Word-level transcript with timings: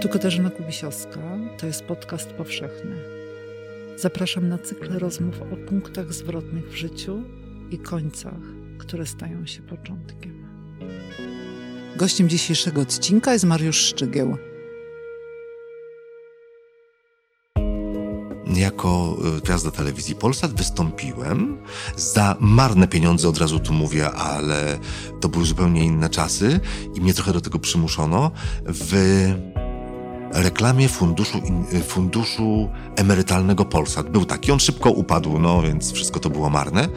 Tu 0.00 0.08
Katarzyna 0.08 0.50
Kubisiowska, 0.50 1.20
to 1.58 1.66
jest 1.66 1.82
podcast 1.82 2.30
powszechny. 2.30 2.96
Zapraszam 3.96 4.48
na 4.48 4.58
cykl 4.58 4.98
rozmów 4.98 5.42
o 5.42 5.56
punktach 5.68 6.12
zwrotnych 6.12 6.70
w 6.70 6.74
życiu 6.74 7.22
i 7.70 7.78
końcach, 7.78 8.40
które 8.78 9.06
stają 9.06 9.46
się 9.46 9.62
początkiem. 9.62 10.46
Gościem 11.96 12.28
dzisiejszego 12.28 12.80
odcinka 12.80 13.32
jest 13.32 13.44
Mariusz 13.44 13.76
Szczygieł. 13.76 14.36
Jako 18.56 19.16
y, 19.38 19.40
gwiazda 19.40 19.70
telewizji 19.70 20.14
Polsat 20.14 20.54
wystąpiłem 20.54 21.58
za 21.96 22.36
marne 22.40 22.88
pieniądze, 22.88 23.28
od 23.28 23.38
razu 23.38 23.60
tu 23.60 23.72
mówię, 23.72 24.10
ale 24.10 24.78
to 25.20 25.28
były 25.28 25.46
zupełnie 25.46 25.84
inne 25.84 26.10
czasy 26.10 26.60
i 26.94 27.00
mnie 27.00 27.14
trochę 27.14 27.32
do 27.32 27.40
tego 27.40 27.58
przymuszono 27.58 28.30
w 28.64 28.94
reklamie 30.32 30.88
funduszu, 30.88 31.42
funduszu 31.86 32.68
emerytalnego 32.96 33.64
Polsat. 33.64 34.10
Był 34.10 34.24
taki, 34.24 34.52
on 34.52 34.60
szybko 34.60 34.90
upadł, 34.90 35.38
no 35.38 35.62
więc 35.62 35.92
wszystko 35.92 36.20
to 36.20 36.30
było 36.30 36.50
marne. 36.50 36.88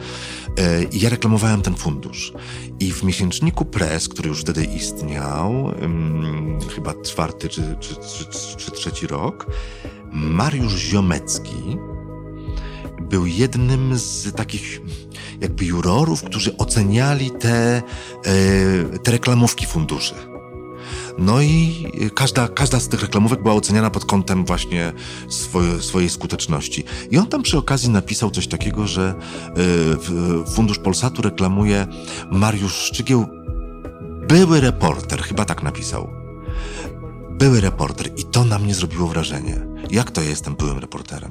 E, 0.58 0.84
I 0.84 1.00
ja 1.00 1.10
reklamowałem 1.10 1.62
ten 1.62 1.74
fundusz. 1.74 2.32
I 2.80 2.92
w 2.92 3.02
miesięczniku 3.02 3.64
Press, 3.64 4.08
który 4.08 4.28
już 4.28 4.40
wtedy 4.40 4.64
istniał, 4.64 5.74
chyba 6.74 6.94
czwarty 7.02 7.48
czy, 7.48 7.76
czy, 7.80 7.94
czy, 7.94 8.56
czy 8.56 8.70
trzeci 8.70 9.06
rok, 9.06 9.46
Mariusz 10.12 10.74
Ziomecki 10.74 11.76
był 13.00 13.26
jednym 13.26 13.98
z 13.98 14.34
takich 14.36 14.80
jakby 15.40 15.64
jurorów, 15.64 16.22
którzy 16.22 16.56
oceniali 16.56 17.30
te, 17.30 17.76
e, 17.76 17.82
te 18.98 19.10
reklamówki 19.10 19.66
funduszy. 19.66 20.14
No 21.18 21.40
i 21.40 21.86
każda, 22.14 22.48
każda 22.48 22.80
z 22.80 22.88
tych 22.88 23.02
reklamówek 23.02 23.42
była 23.42 23.54
oceniana 23.54 23.90
pod 23.90 24.04
kątem 24.04 24.44
właśnie 24.44 24.92
swoje, 25.28 25.82
swojej 25.82 26.10
skuteczności. 26.10 26.84
I 27.10 27.18
on 27.18 27.26
tam 27.26 27.42
przy 27.42 27.58
okazji 27.58 27.90
napisał 27.90 28.30
coś 28.30 28.46
takiego, 28.46 28.86
że 28.86 29.14
y, 30.44 30.52
Fundusz 30.54 30.78
Polsatu 30.78 31.22
reklamuje 31.22 31.86
Mariusz 32.30 32.74
Szczygieł, 32.74 33.26
były 34.28 34.60
reporter, 34.60 35.22
chyba 35.22 35.44
tak 35.44 35.62
napisał. 35.62 36.19
Były 37.40 37.60
reporter 37.60 38.10
i 38.16 38.24
to 38.24 38.44
na 38.44 38.58
mnie 38.58 38.74
zrobiło 38.74 39.08
wrażenie. 39.08 39.60
Jak 39.90 40.10
to 40.10 40.22
ja 40.22 40.28
jestem 40.28 40.54
byłym 40.56 40.78
reporterem? 40.78 41.30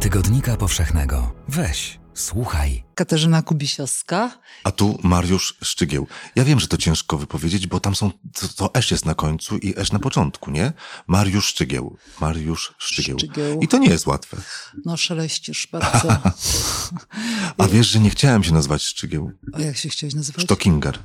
Tygodnika 0.00 0.56
Powszechnego. 0.56 1.32
Weź, 1.48 2.00
słuchaj. 2.14 2.87
Katarzyna 2.98 3.42
Kubisiowska. 3.42 4.38
A 4.64 4.70
tu 4.70 4.98
Mariusz 5.02 5.54
Szczygieł. 5.62 6.06
Ja 6.36 6.44
wiem, 6.44 6.60
że 6.60 6.68
to 6.68 6.76
ciężko 6.76 7.18
wypowiedzieć, 7.18 7.66
bo 7.66 7.80
tam 7.80 7.94
są, 7.94 8.10
to, 8.10 8.48
to 8.56 8.74
esz 8.74 8.90
jest 8.90 9.06
na 9.06 9.14
końcu 9.14 9.58
i 9.58 9.74
esz 9.76 9.92
na 9.92 9.98
początku, 9.98 10.50
nie? 10.50 10.72
Mariusz 11.06 11.46
Szczygieł. 11.46 11.96
Mariusz 12.20 12.74
Szczygieł. 12.78 13.18
Szczygieł. 13.18 13.60
I 13.60 13.68
to 13.68 13.78
nie 13.78 13.88
jest 13.88 14.06
łatwe. 14.06 14.36
No, 14.84 14.96
szeleścisz 14.96 15.68
bardzo. 15.72 16.08
A 17.58 17.68
wiesz, 17.68 17.86
że 17.86 18.00
nie 18.00 18.10
chciałem 18.10 18.44
się 18.44 18.52
nazywać 18.52 18.82
Szczygieł. 18.82 19.32
A 19.52 19.60
jak 19.60 19.76
się 19.76 19.88
chciałeś 19.88 20.14
nazywać? 20.14 20.44
Stockinger. 20.44 20.98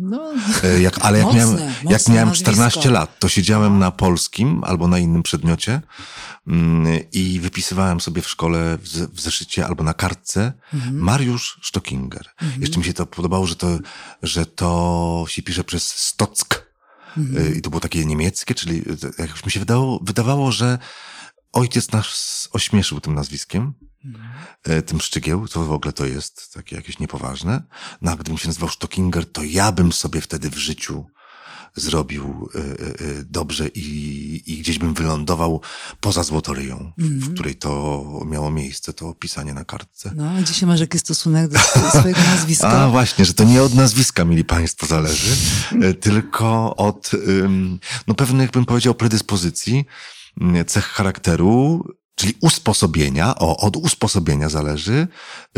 No, 0.00 0.32
e, 0.64 0.80
jak, 0.80 0.98
ale 0.98 1.18
jak 1.18 1.26
mocne, 1.26 1.40
miałem, 1.40 1.58
jak 1.84 2.08
miałem 2.08 2.32
14 2.32 2.90
lat, 2.90 3.18
to 3.18 3.28
siedziałem 3.28 3.78
na 3.78 3.90
polskim 3.90 4.64
albo 4.64 4.88
na 4.88 4.98
innym 4.98 5.22
przedmiocie 5.22 5.80
mm, 6.46 6.98
i 7.12 7.40
wypisywałem 7.40 8.00
sobie 8.00 8.22
w 8.22 8.28
szkole 8.28 8.78
w, 8.78 8.86
w 8.86 9.20
zeszycie 9.20 9.66
albo 9.66 9.84
na 9.84 9.94
kartce 9.94 10.52
mhm. 10.74 10.98
Mariusz 10.98 11.39
Stockinger. 11.62 12.26
Mhm. 12.42 12.60
Jeszcze 12.60 12.78
mi 12.78 12.84
się 12.84 12.94
to 12.94 13.06
podobało, 13.06 13.46
że 13.46 13.56
to, 13.56 13.78
że 14.22 14.46
to 14.46 15.24
się 15.28 15.42
pisze 15.42 15.64
przez 15.64 15.88
Stock. 15.88 16.70
Mhm. 17.16 17.46
E, 17.46 17.56
I 17.56 17.62
to 17.62 17.70
było 17.70 17.80
takie 17.80 18.04
niemieckie, 18.04 18.54
czyli 18.54 18.82
jakoś 19.18 19.44
mi 19.44 19.50
się 19.50 19.60
wydawało, 19.60 20.00
wydawało 20.02 20.52
że 20.52 20.78
ojciec 21.52 21.92
nasz 21.92 22.48
ośmieszył 22.52 23.00
tym 23.00 23.14
nazwiskiem. 23.14 23.74
Mhm. 24.04 24.82
Tym 24.82 25.00
szczygieł, 25.00 25.48
co 25.48 25.64
w 25.64 25.72
ogóle 25.72 25.92
to 25.92 26.06
jest 26.06 26.54
takie 26.54 26.76
jakieś 26.76 26.98
niepoważne. 26.98 27.62
No 28.02 28.12
a 28.12 28.16
gdybym 28.16 28.38
się 28.38 28.48
nazywał 28.48 28.68
Stockinger, 28.68 29.32
to 29.32 29.42
ja 29.42 29.72
bym 29.72 29.92
sobie 29.92 30.20
wtedy 30.20 30.50
w 30.50 30.56
życiu 30.56 31.06
zrobił 31.76 32.48
y, 32.54 32.58
y, 33.04 33.24
dobrze 33.24 33.68
i, 33.68 34.42
i 34.46 34.58
gdzieś 34.58 34.78
bym 34.78 34.94
wylądował 34.94 35.60
poza 36.00 36.22
Złotoryją, 36.22 36.92
mm. 36.98 37.20
w, 37.20 37.34
której 37.34 37.54
to 37.54 38.04
miało 38.26 38.50
miejsce, 38.50 38.92
to 38.92 39.08
opisanie 39.08 39.54
na 39.54 39.64
kartce. 39.64 40.12
No, 40.16 40.30
a 40.30 40.42
dzisiaj 40.42 40.68
masz 40.68 40.80
jakiś 40.80 41.00
stosunek 41.00 41.48
do 41.48 41.58
swojego 41.90 42.20
nazwiska? 42.34 42.68
A 42.68 42.88
właśnie, 42.88 43.24
że 43.24 43.34
to 43.34 43.44
nie 43.44 43.62
od 43.62 43.74
nazwiska, 43.74 44.24
mieli 44.24 44.44
państwo, 44.44 44.86
zależy, 44.86 45.36
tylko 46.00 46.76
od 46.76 47.10
no, 48.06 48.14
pewnych, 48.14 48.50
bym 48.50 48.64
powiedział, 48.64 48.94
predyspozycji, 48.94 49.84
cech 50.66 50.84
charakteru, 50.84 51.84
Czyli 52.20 52.34
usposobienia, 52.40 53.34
o, 53.38 53.56
od 53.56 53.76
usposobienia 53.76 54.48
zależy 54.48 55.08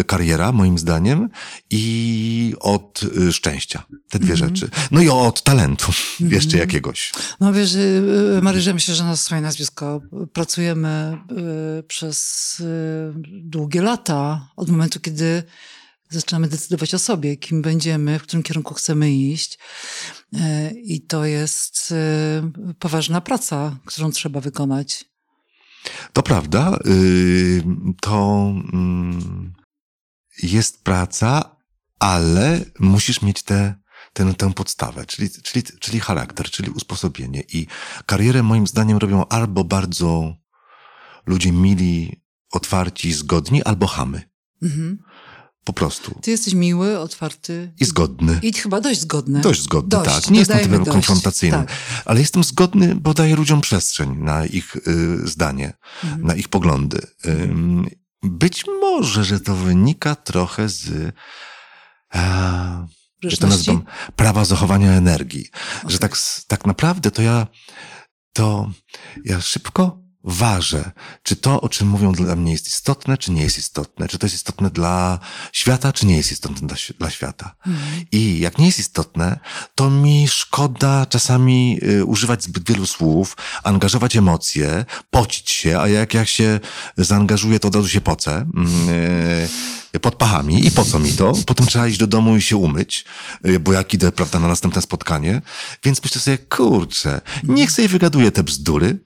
kariera, 0.07 0.53
moim 0.53 0.79
zdaniem, 0.79 1.29
i 1.71 2.55
od 2.61 3.03
y, 3.03 3.33
szczęścia. 3.33 3.83
Te 4.11 4.19
dwie 4.19 4.35
mm 4.35 4.37
-hmm. 4.37 4.49
rzeczy. 4.49 4.71
No 4.91 5.01
i 5.01 5.09
od 5.09 5.43
talentu 5.43 5.87
mm 5.87 5.95
-hmm. 6.31 6.35
jeszcze 6.35 6.59
jakiegoś. 6.59 7.13
No 7.41 7.53
wiesz, 7.53 7.75
y, 7.75 8.03
y, 8.39 8.43
Marysia, 8.43 8.75
myślę, 8.75 8.95
że 8.95 9.05
na 9.05 9.17
swoje 9.17 9.41
nazwisko 9.41 10.01
pracujemy 10.33 11.19
przez 11.89 12.57
długie 13.27 13.83
lata, 13.83 14.49
od 14.57 14.69
momentu, 14.69 15.01
kiedy 15.01 15.43
zaczynamy 16.11 16.49
decydować 16.49 16.95
o 16.95 16.99
sobie, 16.99 17.37
kim 17.37 17.63
będziemy, 17.63 18.19
w 18.19 18.23
którym 18.23 18.43
kierunku 18.43 18.75
chcemy 18.75 19.13
iść. 19.13 19.59
I 20.85 21.01
to 21.01 21.25
jest 21.25 21.95
poważna 22.79 23.21
praca, 23.21 23.77
którą 23.87 24.11
trzeba 24.11 24.41
wykonać. 24.41 25.12
To 26.13 26.23
prawda. 26.23 26.79
Y, 26.87 27.63
to 28.01 28.53
mm, 28.73 29.53
jest 30.43 30.85
praca, 30.85 31.57
ale 31.99 32.65
musisz 32.79 33.23
mieć 33.23 33.43
tę 33.43 33.83
tę, 34.13 34.35
tę 34.35 34.53
podstawę, 34.53 35.07
czyli, 35.07 35.31
czyli, 35.31 35.65
czyli 35.81 36.01
charakter, 36.01 36.51
czyli 36.51 36.71
usposobienie. 36.71 37.43
I 37.53 37.67
karierę 38.07 38.43
moim 38.43 38.67
zdaniem 38.67 38.99
robią 38.99 39.27
albo 39.29 39.65
bardzo 39.65 40.37
ludzie 41.27 41.53
mili, 41.53 42.23
otwarci, 42.53 43.13
zgodni, 43.13 43.63
albo 43.63 43.87
chamy. 43.87 44.23
Mhm. 44.63 44.99
Po 45.65 45.73
prostu. 45.73 46.19
Ty 46.23 46.31
jesteś 46.31 46.55
miły, 46.55 46.99
otwarty. 46.99 47.73
I 47.81 47.85
zgodny. 47.85 48.39
I 48.43 48.53
chyba 48.53 48.81
dość 48.81 49.01
zgodny. 49.01 49.41
Dość 49.41 49.63
zgodny, 49.63 49.89
dość, 49.89 50.11
tak. 50.11 50.31
Nie 50.31 50.39
jestem 50.39 50.59
typem 50.59 50.85
konfrontacyjnym. 50.85 51.67
Tak. 51.67 51.77
Ale 52.05 52.21
jestem 52.21 52.45
zgodny, 52.45 52.95
bo 52.95 53.15
daję 53.15 53.37
ludziom 53.37 53.61
przestrzeń 53.61 54.17
na 54.19 54.47
ich 54.47 54.77
y, 54.77 55.29
zdanie, 55.29 55.73
mhm. 56.05 56.27
na 56.27 56.35
ich 56.35 56.49
poglądy. 56.49 56.99
Y, 57.27 57.51
być 58.23 58.65
może, 58.81 59.25
że 59.25 59.41
to 59.41 59.57
wynika 59.57 60.15
trochę 60.15 60.69
z... 60.69 61.15
A, 62.11 62.87
że 63.23 63.37
to 63.37 63.47
nazywam 63.47 63.85
prawa 64.17 64.45
zachowania 64.45 64.93
energii. 64.93 65.51
Okay. 65.79 65.91
Że 65.91 65.99
tak, 65.99 66.17
tak 66.47 66.67
naprawdę 66.67 67.11
to 67.11 67.23
ja, 67.23 67.47
to 68.33 68.71
ja 69.25 69.41
szybko 69.41 70.02
ważę, 70.25 70.91
czy 71.23 71.37
to, 71.37 71.61
o 71.61 71.69
czym 71.69 71.89
mówią 71.89 72.13
dla 72.13 72.37
mnie 72.37 72.53
jest 72.53 72.69
istotne, 72.69 73.19
czy 73.19 73.31
nie 73.31 73.43
jest 73.43 73.59
istotne, 73.59 74.09
czy 74.09 74.19
to 74.19 74.27
jest 74.27 74.37
istotne 74.37 74.71
dla 74.71 75.19
świata, 75.53 75.93
czy 75.93 76.07
nie 76.07 76.17
jest 76.17 76.33
istotne 76.33 76.69
dla, 76.69 76.77
dla 76.99 77.11
świata. 77.11 77.55
Mhm. 77.67 78.05
I 78.13 78.39
jak 78.41 78.59
nie 78.59 78.67
jest 78.67 78.79
istotne, 78.79 79.39
to 79.75 79.91
mi 79.91 80.29
szkoda 80.29 81.07
czasami 81.07 81.79
y, 81.83 82.05
używać 82.05 82.45
zbyt 82.45 82.69
wielu 82.69 82.87
słów, 82.87 83.37
angażować 83.63 84.17
emocje, 84.17 84.85
pocić 85.11 85.51
się, 85.51 85.81
a 85.81 85.89
jak 85.89 86.15
ja 86.15 86.27
się 86.27 86.61
zaangażuję, 86.97 87.61
to 87.61 87.69
od 87.69 87.75
razu 87.75 87.89
się 87.89 88.01
pocę. 88.01 88.47
Y, 88.89 89.82
pod 90.01 90.15
pachami 90.15 90.67
i 90.67 90.71
po 90.71 90.85
co 90.85 90.99
mi 90.99 91.13
to? 91.13 91.33
Potem 91.47 91.67
trzeba 91.67 91.89
iść 91.89 91.99
do 91.99 92.07
domu 92.07 92.37
i 92.37 92.43
się 92.43 92.57
umyć, 92.57 93.05
y, 93.47 93.61
bo 93.61 93.73
jak 93.73 93.95
idę, 93.95 94.13
prawda, 94.13 94.41
na 94.41 94.49
następne 94.49 94.83
spotkanie. 94.83 95.43
Więc 95.85 96.03
myślę 96.05 96.21
sobie, 96.21 96.39
kurczę, 96.39 97.21
niech 97.43 97.71
sobie 97.71 97.89
wygaduję 97.89 98.33
te 98.33 98.43
bzdury, 98.43 98.99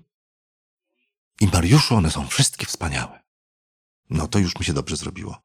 i 1.41 1.47
Mariuszu, 1.47 1.95
one 1.95 2.11
są 2.11 2.27
wszystkie 2.27 2.65
wspaniałe. 2.65 3.22
No 4.09 4.27
to 4.27 4.39
już 4.39 4.59
mi 4.59 4.65
się 4.65 4.73
dobrze 4.73 4.95
zrobiło. 4.95 5.43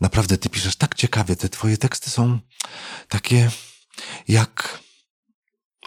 Naprawdę, 0.00 0.38
ty 0.38 0.48
piszesz 0.48 0.76
tak 0.76 0.94
ciekawie, 0.94 1.36
te 1.36 1.48
twoje 1.48 1.76
teksty 1.76 2.10
są 2.10 2.38
takie 3.08 3.50
jak, 4.28 4.80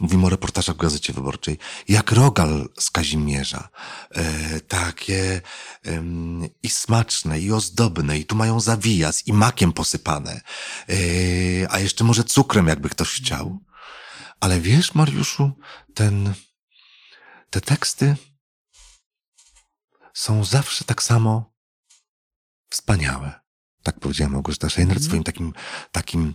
mówimy 0.01 0.25
o 0.25 0.29
reportażach 0.29 0.75
w 0.75 0.79
Gazecie 0.79 1.13
Wyborczej, 1.13 1.57
jak 1.87 2.11
rogal 2.11 2.69
z 2.79 2.91
Kazimierza. 2.91 3.69
E, 4.11 4.59
takie 4.59 5.41
e, 5.85 6.03
i 6.63 6.69
smaczne, 6.69 7.39
i 7.39 7.51
ozdobne, 7.51 8.19
i 8.19 8.25
tu 8.25 8.35
mają 8.35 8.59
zawijas, 8.59 9.27
i 9.27 9.33
makiem 9.33 9.73
posypane, 9.73 10.41
e, 10.89 10.95
a 11.69 11.79
jeszcze 11.79 12.03
może 12.03 12.23
cukrem, 12.23 12.67
jakby 12.67 12.89
ktoś 12.89 13.09
chciał. 13.09 13.59
Ale 14.39 14.61
wiesz, 14.61 14.95
Mariuszu, 14.95 15.51
ten, 15.93 16.33
te 17.49 17.61
teksty 17.61 18.15
są 20.13 20.43
zawsze 20.43 20.83
tak 20.83 21.03
samo 21.03 21.54
wspaniałe. 22.69 23.45
Tak 23.83 23.99
powiedziała 23.99 24.29
Małgorzata 24.29 24.69
Scheinert 24.69 24.99
mm. 24.99 25.09
swoim 25.09 25.23
takim, 25.23 25.53
takim, 25.91 26.33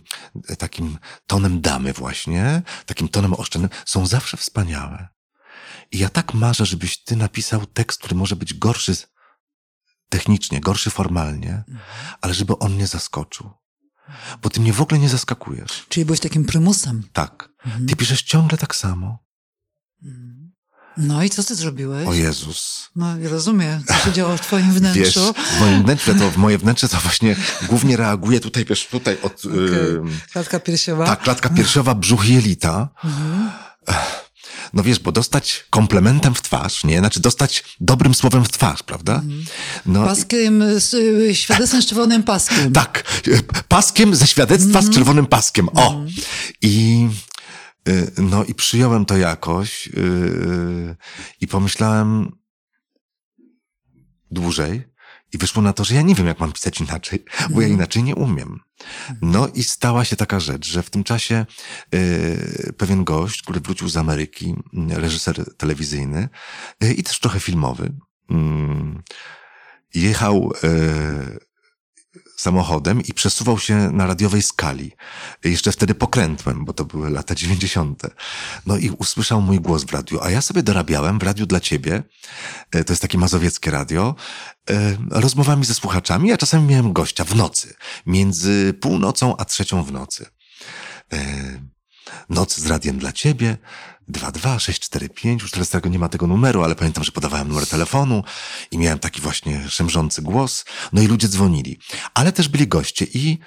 takim 0.57 0.97
tonem 1.27 1.61
damy 1.61 1.93
właśnie, 1.93 2.61
takim 2.85 3.09
tonem 3.09 3.33
oszczędnym, 3.33 3.69
są 3.85 4.05
zawsze 4.05 4.37
wspaniałe. 4.37 5.07
I 5.91 5.97
ja 5.97 6.09
tak 6.09 6.33
marzę, 6.33 6.65
żebyś 6.65 7.03
ty 7.03 7.15
napisał 7.15 7.65
tekst, 7.65 7.99
który 7.99 8.15
może 8.15 8.35
być 8.35 8.53
gorszy 8.53 8.95
technicznie, 10.09 10.61
gorszy 10.61 10.89
formalnie, 10.89 11.63
mm. 11.67 11.79
ale 12.21 12.33
żeby 12.33 12.57
on 12.57 12.77
nie 12.77 12.87
zaskoczył. 12.87 13.51
Bo 14.41 14.49
ty 14.49 14.59
mnie 14.59 14.73
w 14.73 14.81
ogóle 14.81 14.99
nie 14.99 15.09
zaskakujesz. 15.09 15.85
Czyli 15.89 16.05
byłeś 16.05 16.19
takim 16.19 16.45
prymusem. 16.45 17.03
Tak. 17.13 17.49
Mm. 17.65 17.87
Ty 17.87 17.95
piszesz 17.95 18.23
ciągle 18.23 18.57
tak 18.57 18.75
samo. 18.75 19.17
Mm. 20.03 20.40
No 20.97 21.23
i 21.23 21.29
co 21.29 21.43
ty 21.43 21.55
zrobiłeś? 21.55 22.07
O 22.07 22.13
Jezus. 22.13 22.89
No 22.95 23.17
i 23.17 23.27
rozumiem, 23.27 23.83
co 23.87 23.93
się 23.93 24.11
działo 24.11 24.37
w 24.37 24.41
twoim 24.41 24.73
wnętrzu. 24.73 25.33
Wiesz, 25.35 25.55
w 25.57 25.59
moim 25.59 25.83
wnętrze 25.83 26.15
to, 26.15 26.31
w 26.31 26.37
moje 26.37 26.57
wnętrze 26.57 26.89
to 26.89 26.97
właśnie 26.97 27.35
głównie 27.67 27.97
reaguje 27.97 28.39
tutaj, 28.39 28.65
wiesz, 28.65 28.87
tutaj 28.87 29.17
od... 29.21 29.45
Okay. 29.45 29.55
Y, 29.55 30.01
klatka 30.31 30.59
piersiowa. 30.59 31.05
Tak, 31.05 31.21
klatka 31.21 31.49
piersiowa, 31.49 31.95
brzuch 31.95 32.25
jelita. 32.25 32.89
Mhm. 33.03 33.51
No 34.73 34.83
wiesz, 34.83 34.99
bo 34.99 35.11
dostać 35.11 35.65
komplementem 35.69 36.35
w 36.35 36.41
twarz, 36.41 36.83
nie? 36.83 36.99
Znaczy 36.99 37.19
dostać 37.19 37.63
dobrym 37.79 38.13
słowem 38.13 38.45
w 38.45 38.49
twarz, 38.49 38.83
prawda? 38.83 39.21
No, 39.85 40.05
paskiem, 40.05 40.63
z, 40.79 40.93
y, 40.93 41.35
świadectwem 41.35 41.81
z 41.81 41.85
czerwonym 41.85 42.23
paskiem. 42.23 42.73
Tak, 42.73 43.21
paskiem 43.67 44.15
ze 44.15 44.27
świadectwa 44.27 44.81
z 44.81 44.85
mhm. 44.85 44.93
czerwonym 44.93 45.25
paskiem. 45.25 45.69
O! 45.69 45.87
Mhm. 45.87 46.09
I 46.61 47.07
Y, 47.07 47.30
no 48.17 48.43
i 48.43 48.53
przyjąłem 48.53 49.05
to 49.05 49.17
jakoś 49.17 49.87
yy, 49.87 50.95
i 51.41 51.47
pomyślałem 51.47 52.31
dłużej 54.31 54.83
i 55.33 55.37
wyszło 55.37 55.61
na 55.61 55.73
to, 55.73 55.83
że 55.83 55.95
ja 55.95 56.01
nie 56.01 56.15
wiem, 56.15 56.27
jak 56.27 56.39
mam 56.39 56.51
pisać 56.51 56.81
inaczej, 56.81 57.25
bo 57.39 57.61
ja 57.61 57.67
mhm. 57.67 57.73
inaczej 57.73 58.03
nie 58.03 58.15
umiem. 58.15 58.59
No 59.21 59.47
i 59.47 59.63
stała 59.63 60.05
się 60.05 60.15
taka 60.15 60.39
rzecz, 60.39 60.67
że 60.67 60.83
w 60.83 60.89
tym 60.89 61.03
czasie 61.03 61.45
pewien 62.77 63.03
gość, 63.03 63.41
który 63.41 63.59
wrócił 63.59 63.89
z 63.89 63.97
Ameryki, 63.97 64.55
reżyser 64.89 65.55
telewizyjny 65.57 66.29
i 66.97 67.03
też 67.03 67.19
trochę 67.19 67.39
filmowy, 67.39 67.93
mm, 68.29 69.03
jechał 69.93 70.53
samochodem 72.41 73.01
i 73.01 73.13
przesuwał 73.13 73.59
się 73.59 73.75
na 73.75 74.07
radiowej 74.07 74.41
skali. 74.41 74.91
Jeszcze 75.43 75.71
wtedy 75.71 75.95
pokrętłem, 75.95 76.65
bo 76.65 76.73
to 76.73 76.85
były 76.85 77.09
lata 77.09 77.35
dziewięćdziesiąte. 77.35 78.09
No 78.65 78.77
i 78.77 78.89
usłyszał 78.89 79.41
mój 79.41 79.59
głos 79.59 79.83
w 79.83 79.93
radiu, 79.93 80.19
a 80.21 80.29
ja 80.29 80.41
sobie 80.41 80.63
dorabiałem 80.63 81.19
w 81.19 81.23
radiu 81.23 81.45
dla 81.45 81.59
ciebie, 81.59 82.03
e, 82.71 82.83
to 82.83 82.93
jest 82.93 83.01
takie 83.01 83.17
mazowieckie 83.17 83.71
radio, 83.71 84.15
e, 84.69 84.97
rozmowami 85.09 85.65
ze 85.65 85.73
słuchaczami, 85.73 86.31
a 86.31 86.37
czasami 86.37 86.67
miałem 86.67 86.93
gościa 86.93 87.23
w 87.23 87.35
nocy, 87.35 87.73
między 88.05 88.73
północą 88.81 89.37
a 89.37 89.45
trzecią 89.45 89.83
w 89.83 89.91
nocy. 89.91 90.25
E, 91.13 91.71
Noc 92.29 92.57
z 92.57 92.65
radiem 92.65 92.97
dla 92.97 93.11
ciebie, 93.11 93.57
22645, 94.11 95.41
już 95.41 95.51
teraz 95.51 95.69
tego 95.69 95.89
nie 95.89 95.99
ma 95.99 96.09
tego 96.09 96.27
numeru, 96.27 96.63
ale 96.63 96.75
pamiętam, 96.75 97.03
że 97.03 97.11
podawałem 97.11 97.47
numer 97.47 97.67
telefonu 97.67 98.23
i 98.71 98.77
miałem 98.77 98.99
taki 98.99 99.21
właśnie 99.21 99.69
szemrzący 99.69 100.21
głos, 100.21 100.65
no 100.93 101.01
i 101.01 101.07
ludzie 101.07 101.27
dzwonili. 101.27 101.79
Ale 102.13 102.31
też 102.31 102.47
byli 102.47 102.67
goście 102.67 103.05
i, 103.13 103.39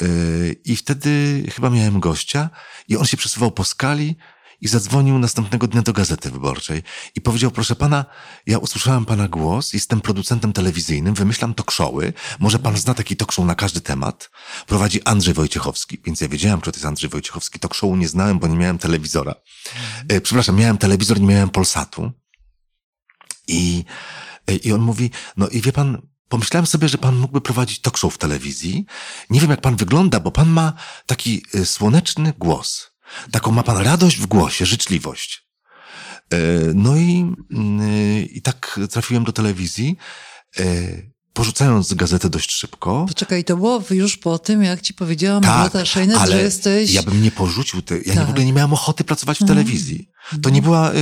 yy, 0.00 0.56
i 0.64 0.76
wtedy 0.76 1.42
chyba 1.54 1.70
miałem 1.70 2.00
gościa 2.00 2.50
i 2.88 2.96
on 2.96 3.06
się 3.06 3.16
przesuwał 3.16 3.50
po 3.50 3.64
skali 3.64 4.16
i 4.60 4.68
zadzwonił 4.68 5.18
następnego 5.18 5.66
dnia 5.66 5.82
do 5.82 5.92
Gazety 5.92 6.30
Wyborczej 6.30 6.82
i 7.14 7.20
powiedział, 7.20 7.50
proszę 7.50 7.76
pana, 7.76 8.04
ja 8.46 8.58
usłyszałem 8.58 9.04
pana 9.04 9.28
głos, 9.28 9.72
jestem 9.72 10.00
producentem 10.00 10.52
telewizyjnym, 10.52 11.14
wymyślam 11.14 11.54
talk 11.54 11.70
showy, 11.72 12.12
może 12.38 12.58
pan 12.58 12.76
zna 12.76 12.94
taki 12.94 13.16
talk 13.16 13.32
show 13.32 13.46
na 13.46 13.54
każdy 13.54 13.80
temat, 13.80 14.30
prowadzi 14.66 15.02
Andrzej 15.02 15.34
Wojciechowski, 15.34 15.98
więc 16.04 16.20
ja 16.20 16.28
wiedziałem, 16.28 16.60
że 16.64 16.72
to 16.72 16.78
jest 16.78 16.86
Andrzej 16.86 17.10
Wojciechowski, 17.10 17.58
show 17.72 17.98
nie 17.98 18.08
znałem, 18.08 18.38
bo 18.38 18.46
nie 18.46 18.56
miałem 18.56 18.78
telewizora. 18.78 19.34
E, 20.08 20.20
przepraszam, 20.20 20.56
miałem 20.56 20.78
telewizor, 20.78 21.20
nie 21.20 21.26
miałem 21.26 21.50
Polsatu. 21.50 22.12
I, 23.48 23.84
e, 24.46 24.56
I 24.56 24.72
on 24.72 24.80
mówi, 24.80 25.10
no 25.36 25.48
i 25.48 25.60
wie 25.60 25.72
pan, 25.72 26.02
pomyślałem 26.28 26.66
sobie, 26.66 26.88
że 26.88 26.98
pan 26.98 27.16
mógłby 27.16 27.40
prowadzić 27.40 27.80
talk 27.80 27.98
show 27.98 28.14
w 28.14 28.18
telewizji. 28.18 28.86
Nie 29.30 29.40
wiem, 29.40 29.50
jak 29.50 29.60
pan 29.60 29.76
wygląda, 29.76 30.20
bo 30.20 30.30
pan 30.30 30.48
ma 30.48 30.72
taki 31.06 31.44
e, 31.54 31.66
słoneczny 31.66 32.32
głos. 32.38 32.89
Taką 33.30 33.52
ma 33.52 33.62
pan 33.62 33.76
radość 33.76 34.16
w 34.16 34.26
głosie, 34.26 34.66
życzliwość. 34.66 35.46
E, 36.32 36.38
no 36.74 36.96
i, 36.96 37.34
mm, 37.50 37.80
i 38.28 38.42
tak 38.42 38.80
trafiłem 38.90 39.24
do 39.24 39.32
telewizji, 39.32 39.96
e, 40.58 40.64
porzucając 41.40 41.94
gazetę 41.94 42.30
dość 42.30 42.52
szybko. 42.52 43.04
Poczekaj, 43.08 43.44
to 43.44 43.56
było 43.56 43.82
już 43.90 44.16
po 44.16 44.38
tym, 44.38 44.62
jak 44.62 44.80
ci 44.80 44.94
powiedziałam, 44.94 45.42
tak, 45.42 45.58
Marta 45.58 45.84
Szejnet, 45.84 46.16
ale 46.16 46.32
że 46.32 46.42
jesteś... 46.42 46.92
ja 46.92 47.02
bym 47.02 47.22
nie 47.22 47.30
porzucił, 47.30 47.82
te, 47.82 47.98
ja 47.98 48.14
tak. 48.14 48.26
w 48.26 48.30
ogóle 48.30 48.44
nie 48.44 48.52
miałem 48.52 48.72
ochoty 48.72 49.04
pracować 49.04 49.38
w 49.38 49.42
mhm. 49.42 49.58
telewizji. 49.58 50.08
To 50.42 50.50
nie 50.50 50.62
była, 50.62 50.92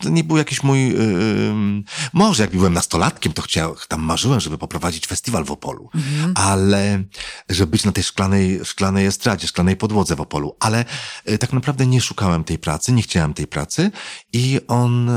to 0.00 0.08
nie 0.08 0.24
był 0.24 0.36
jakiś 0.36 0.62
mój, 0.62 0.88
yy, 0.88 1.84
może 2.12 2.42
jak 2.42 2.50
byłem 2.50 2.72
nastolatkiem, 2.72 3.32
to 3.32 3.42
chciałem, 3.42 3.74
tam 3.88 4.02
marzyłem, 4.02 4.40
żeby 4.40 4.58
poprowadzić 4.58 5.06
festiwal 5.06 5.44
w 5.44 5.50
Opolu, 5.50 5.90
mhm. 5.94 6.32
ale, 6.36 7.04
żeby 7.48 7.70
być 7.70 7.84
na 7.84 7.92
tej 7.92 8.04
szklanej, 8.04 8.60
szklanej 8.64 9.06
estradzie, 9.06 9.46
szklanej 9.46 9.76
podłodze 9.76 10.16
w 10.16 10.20
Opolu, 10.20 10.56
ale 10.60 10.84
yy, 11.26 11.38
tak 11.38 11.52
naprawdę 11.52 11.86
nie 11.86 12.00
szukałem 12.00 12.44
tej 12.44 12.58
pracy, 12.58 12.92
nie 12.92 13.02
chciałem 13.02 13.34
tej 13.34 13.46
pracy 13.46 13.90
i 14.32 14.60
on, 14.68 15.10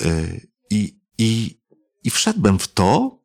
yy, 0.00 0.40
i, 0.70 0.98
i, 1.18 1.58
i 2.04 2.10
wszedłem 2.10 2.58
w 2.58 2.68
to, 2.68 3.18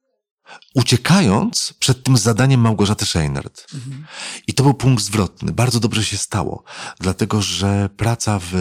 uciekając 0.75 1.73
przed 1.79 2.03
tym 2.03 2.17
zadaniem 2.17 2.61
Małgorzaty 2.61 3.05
Scheinert. 3.05 3.67
Mhm. 3.73 4.05
I 4.47 4.53
to 4.53 4.63
był 4.63 4.73
punkt 4.73 5.03
zwrotny. 5.03 5.51
Bardzo 5.51 5.79
dobrze 5.79 6.03
się 6.03 6.17
stało, 6.17 6.63
dlatego 6.99 7.41
że 7.41 7.89
praca 7.97 8.39
w, 8.39 8.51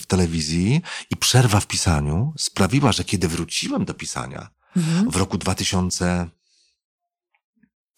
w 0.00 0.06
telewizji 0.06 0.82
i 1.10 1.16
przerwa 1.16 1.60
w 1.60 1.66
pisaniu 1.66 2.32
sprawiła, 2.38 2.92
że 2.92 3.04
kiedy 3.04 3.28
wróciłem 3.28 3.84
do 3.84 3.94
pisania 3.94 4.48
mhm. 4.76 5.10
w 5.10 5.16
roku 5.16 5.38
2000 5.38 6.28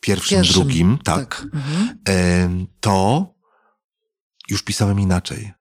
pierwszym, 0.00 0.38
pierwszym 0.38 0.54
drugim, 0.54 0.98
tak, 1.04 1.16
tak. 1.16 1.46
Mhm. 1.54 2.66
to 2.80 3.26
już 4.48 4.62
pisałem 4.62 5.00
inaczej. 5.00 5.52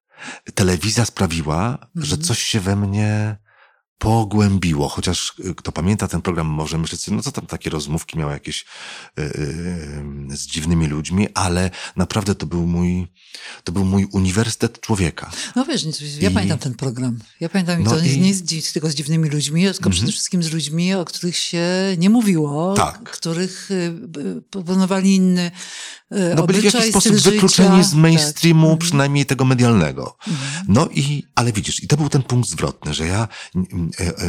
Telewizja 0.56 1.06
sprawiła, 1.06 1.78
że 1.96 2.18
coś 2.18 2.40
się 2.40 2.60
we 2.60 2.76
mnie 2.76 3.38
pogłębiło, 4.02 4.90
chociaż 4.90 5.34
y, 5.40 5.56
kto 5.56 5.72
pamięta 5.72 6.08
ten 6.08 6.22
program 6.22 6.48
może 6.48 6.78
myśleć 6.78 7.02
sobie, 7.02 7.18
no 7.18 7.24
co 7.24 7.32
tam 7.32 7.46
takie 7.46 7.70
rozmówki 7.70 8.18
miały 8.18 8.32
jakieś 8.34 8.66
yy, 9.18 9.24
yy, 10.30 10.38
z 10.38 10.48
dziwnymi 10.48 10.88
ludźmi, 10.88 11.28
ale 11.34 11.72
naprawdę 11.96 12.36
to 12.36 12.46
był 12.46 12.68
mój, 12.68 13.08
to 13.64 13.72
był 13.72 13.86
mój 13.86 14.08
uniwersytet 14.12 14.80
człowieka. 14.80 15.32
No 15.56 15.66
wiesz, 15.66 15.86
ja 16.20 16.30
I... 16.30 16.34
pamiętam 16.34 16.58
ten 16.58 16.74
program. 16.74 17.20
Ja 17.40 17.50
pamiętam, 17.50 17.84
no 17.84 17.92
to 17.92 18.00
i... 18.00 18.20
nie 18.20 18.34
z, 18.34 18.74
tylko 18.74 18.90
z 18.90 18.96
dziwnymi 18.96 19.30
ludźmi, 19.30 19.64
tylko 19.64 19.80
mm 19.80 19.92
-hmm. 19.92 19.96
przede 19.96 20.12
wszystkim 20.12 20.44
z 20.44 20.52
ludźmi, 20.52 20.94
o 20.94 21.06
których 21.06 21.38
się 21.38 21.66
nie 21.98 22.10
mówiło, 22.10 22.74
tak. 22.74 23.04
których 23.04 23.72
y, 23.72 23.94
proponowali 24.50 25.16
inny 25.16 25.52
no, 26.36 26.48
byli 26.48 26.62
w 26.62 26.64
jakiś 26.64 26.90
sposób 26.90 27.14
wykluczeni 27.14 27.84
z 27.84 27.94
mainstreamu, 27.94 28.70
tak. 28.70 28.80
przynajmniej 28.80 29.26
tego 29.26 29.46
medialnego. 29.46 30.18
Mm 30.28 30.40
-hmm. 30.40 30.64
No 30.68 30.88
i, 30.92 31.24
ale 31.36 31.54
widzisz, 31.54 31.84
i 31.84 31.88
to 31.88 31.98
był 31.98 32.10
ten 32.10 32.24
punkt 32.24 32.50
zwrotny, 32.50 32.94
że 32.94 33.08
ja 33.08 33.28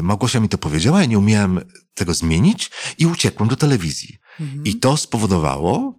Małgosia 0.03 0.41
mi 0.41 0.49
to 0.49 0.59
powiedziała, 0.59 1.01
ja 1.01 1.07
nie 1.07 1.19
umiałem 1.19 1.61
tego 1.95 2.15
zmienić 2.15 2.71
i 2.99 3.07
uciekłem 3.07 3.49
do 3.49 3.57
telewizji. 3.57 4.19
Mhm. 4.41 4.65
I 4.65 4.77
to 4.77 4.97
spowodowało, 4.97 5.97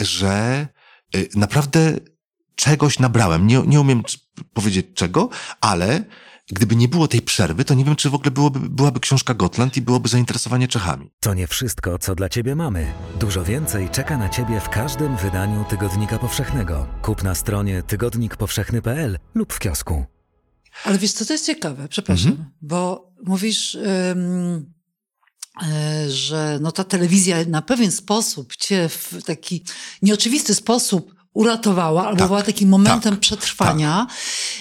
że 0.00 0.68
e, 1.14 1.18
naprawdę 1.34 1.96
czegoś 2.54 2.98
nabrałem. 2.98 3.46
Nie, 3.46 3.62
nie 3.66 3.80
umiem 3.80 4.02
powiedzieć 4.54 4.86
czego, 4.94 5.28
ale 5.60 6.04
Gdyby 6.52 6.76
nie 6.76 6.88
było 6.88 7.08
tej 7.08 7.22
przerwy, 7.22 7.64
to 7.64 7.74
nie 7.74 7.84
wiem, 7.84 7.96
czy 7.96 8.10
w 8.10 8.14
ogóle 8.14 8.30
byłoby, 8.30 8.60
byłaby 8.60 9.00
książka 9.00 9.34
Gotland 9.34 9.76
i 9.76 9.82
byłoby 9.82 10.08
zainteresowanie 10.08 10.68
Czechami. 10.68 11.10
To 11.20 11.34
nie 11.34 11.46
wszystko, 11.46 11.98
co 11.98 12.14
dla 12.14 12.28
Ciebie 12.28 12.54
mamy. 12.54 12.92
Dużo 13.20 13.44
więcej 13.44 13.90
czeka 13.90 14.18
na 14.18 14.28
Ciebie 14.28 14.60
w 14.60 14.68
każdym 14.68 15.16
wydaniu 15.16 15.64
Tygodnika 15.64 16.18
Powszechnego. 16.18 16.86
Kup 17.02 17.22
na 17.22 17.34
stronie 17.34 17.82
tygodnikpowszechny.pl 17.82 19.18
lub 19.34 19.52
w 19.52 19.58
kiosku. 19.58 20.13
Ale 20.84 20.98
wiesz, 20.98 21.12
co 21.12 21.24
to 21.24 21.32
jest 21.32 21.46
ciekawe, 21.46 21.88
przepraszam, 21.88 22.30
mhm. 22.30 22.50
bo 22.62 23.10
mówisz, 23.24 23.74
ym, 23.74 24.72
y, 25.62 26.12
że 26.12 26.58
no 26.62 26.72
ta 26.72 26.84
telewizja 26.84 27.36
na 27.48 27.62
pewien 27.62 27.90
sposób 27.90 28.56
cię 28.56 28.88
w 28.88 29.22
taki 29.24 29.64
nieoczywisty 30.02 30.54
sposób 30.54 31.14
uratowała, 31.34 32.06
albo 32.06 32.18
tak, 32.18 32.28
była 32.28 32.42
takim 32.42 32.68
momentem 32.68 33.12
tak, 33.12 33.20
przetrwania. 33.20 34.06
Tak. 34.08 34.16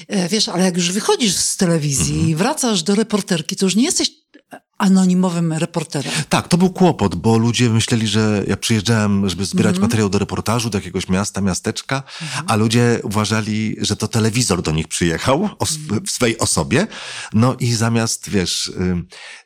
E, 0.07 0.29
wiesz, 0.29 0.49
ale 0.49 0.63
jak 0.63 0.77
już 0.77 0.91
wychodzisz 0.91 1.35
z 1.35 1.57
telewizji 1.57 2.13
mhm. 2.13 2.29
i 2.29 2.35
wracasz 2.35 2.83
do 2.83 2.95
reporterki, 2.95 3.55
to 3.55 3.65
już 3.65 3.75
nie 3.75 3.83
jesteś 3.83 4.22
anonimowym 4.77 5.53
reporterem. 5.53 6.11
Tak, 6.29 6.47
to 6.47 6.57
był 6.57 6.69
kłopot, 6.69 7.15
bo 7.15 7.37
ludzie 7.37 7.69
myśleli, 7.69 8.07
że 8.07 8.43
ja 8.47 8.57
przyjeżdżałem, 8.57 9.29
żeby 9.29 9.45
zbierać 9.45 9.69
mm 9.69 9.79
-hmm. 9.79 9.81
materiał 9.81 10.09
do 10.09 10.19
reportażu 10.19 10.69
do 10.69 10.77
jakiegoś 10.77 11.09
miasta, 11.09 11.41
miasteczka, 11.41 11.95
mm 11.95 12.33
-hmm. 12.33 12.43
a 12.47 12.55
ludzie 12.55 12.99
uważali, 13.03 13.75
że 13.81 13.95
to 13.95 14.07
telewizor 14.07 14.61
do 14.61 14.71
nich 14.71 14.87
przyjechał 14.87 15.49
w 16.05 16.11
swej 16.11 16.37
osobie. 16.37 16.87
No 17.33 17.55
i 17.59 17.73
zamiast, 17.73 18.29
wiesz, 18.29 18.67
y, 18.67 18.73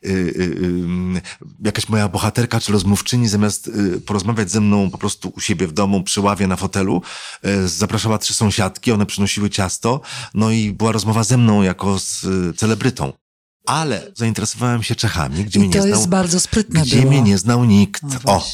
y, 0.05 0.09
y, 0.09 1.21
jakaś 1.63 1.89
moja 1.89 2.07
bohaterka 2.07 2.59
czy 2.59 2.71
rozmówczyni, 2.71 3.27
zamiast 3.27 3.67
y, 3.67 4.01
porozmawiać 4.01 4.51
ze 4.51 4.61
mną 4.61 4.91
po 4.91 4.97
prostu 4.97 5.33
u 5.35 5.39
siebie 5.39 5.67
w 5.67 5.71
domu, 5.71 6.03
przy 6.03 6.21
ławie 6.21 6.47
na 6.47 6.55
fotelu, 6.55 7.01
y, 7.45 7.67
zapraszała 7.67 8.17
trzy 8.17 8.33
sąsiadki, 8.33 8.91
one 8.91 9.05
przynosiły 9.05 9.49
ciasto, 9.49 10.01
no 10.33 10.51
i 10.51 10.71
była 10.71 10.91
rozmowa 10.91 11.23
ze 11.23 11.37
mną 11.37 11.63
jako 11.63 11.99
z 11.99 12.23
y, 12.23 12.53
celebrytą 12.53 13.13
ale 13.67 14.12
zainteresowałem 14.15 14.83
się 14.83 14.95
Czechami, 14.95 15.45
gdzie 15.45 15.59
I 15.59 15.63
mnie 15.63 15.67
nie 15.67 15.74
znał. 15.74 15.83
To 15.83 15.97
jest 15.97 16.09
bardzo 16.09 16.39
sprytne 16.39 16.81
Gdzie 16.81 16.97
było. 16.97 17.12
mnie 17.12 17.21
nie 17.21 17.38
znał 17.38 17.65
nikt. 17.65 18.03
No 18.03 18.33
o, 18.33 18.45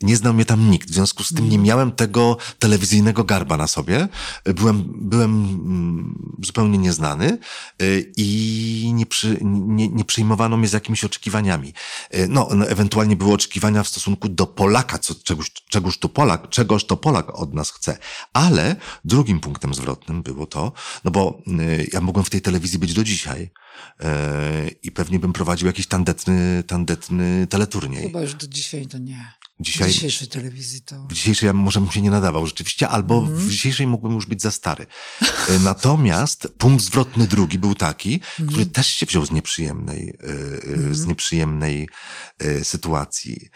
nie 0.00 0.16
znał 0.16 0.34
mnie 0.34 0.44
tam 0.44 0.70
nikt. 0.70 0.90
W 0.90 0.94
związku 0.94 1.24
z 1.24 1.28
tym 1.28 1.48
nie 1.48 1.54
mm. 1.54 1.66
miałem 1.66 1.92
tego 1.92 2.36
telewizyjnego 2.58 3.24
garba 3.24 3.56
na 3.56 3.66
sobie. 3.66 4.08
Byłem, 4.44 4.84
byłem 4.86 5.30
mm, 5.30 6.36
zupełnie 6.42 6.78
nieznany 6.78 7.38
y, 7.82 8.12
i 8.16 8.90
nie, 8.94 9.06
przy, 9.06 9.38
nie, 9.42 9.88
nie 9.88 10.04
przyjmowano 10.04 10.56
mnie 10.56 10.68
z 10.68 10.72
jakimiś 10.72 11.04
oczekiwaniami. 11.04 11.72
Y, 12.14 12.26
no, 12.28 12.48
no, 12.54 12.68
ewentualnie 12.68 13.16
były 13.16 13.32
oczekiwania 13.32 13.82
w 13.82 13.88
stosunku 13.88 14.28
do 14.28 14.46
Polaka, 14.46 14.98
co, 14.98 15.14
czegoś, 15.14 15.50
czegoś 15.50 15.98
to 15.98 16.08
Polak, 16.08 16.48
czegoś 16.48 16.84
to 16.84 16.96
Polak 16.96 17.34
od 17.34 17.54
nas 17.54 17.70
chce. 17.70 17.98
Ale 18.32 18.76
drugim 19.04 19.40
punktem 19.40 19.74
zwrotnym 19.74 20.22
było 20.22 20.46
to, 20.46 20.72
no 21.04 21.10
bo 21.10 21.38
y, 21.60 21.88
ja 21.92 22.00
mogłem 22.00 22.24
w 22.24 22.30
tej 22.30 22.42
telewizji 22.42 22.78
być 22.78 22.94
do 22.94 23.04
dzisiaj, 23.04 23.50
i 24.82 24.92
pewnie 24.92 25.18
bym 25.18 25.32
prowadził 25.32 25.66
jakiś 25.66 25.86
tandetny, 25.86 26.64
tandetny 26.66 27.46
teleturniej. 27.46 28.02
Chyba 28.02 28.20
już 28.20 28.34
do 28.34 28.46
dzisiaj 28.46 28.86
to 28.86 28.98
nie. 28.98 29.32
Dzisiaj, 29.60 29.90
w 29.90 29.92
dzisiejszej 29.92 30.28
telewizji 30.28 30.82
to... 30.82 31.02
W 31.02 31.12
dzisiejszej 31.12 31.46
ja 31.46 31.52
może 31.52 31.80
bym 31.80 31.90
się 31.90 32.02
nie 32.02 32.10
nadawał 32.10 32.46
rzeczywiście, 32.46 32.88
albo 32.88 33.18
mm. 33.18 33.36
w 33.36 33.50
dzisiejszej 33.50 33.86
mógłbym 33.86 34.14
już 34.14 34.26
być 34.26 34.42
za 34.42 34.50
stary. 34.50 34.86
E, 35.48 35.58
natomiast 35.58 36.48
punkt 36.58 36.84
zwrotny 36.84 37.26
drugi 37.26 37.58
był 37.58 37.74
taki, 37.74 38.20
mm. 38.40 38.50
który 38.50 38.66
też 38.66 38.86
się 38.86 39.06
wziął 39.06 39.26
z 39.26 39.30
nieprzyjemnej, 39.30 40.14
mm. 40.22 40.60
z 40.60 40.98
mhm. 40.98 41.08
nieprzyjemnej 41.08 41.88
sytuacji 42.62 43.48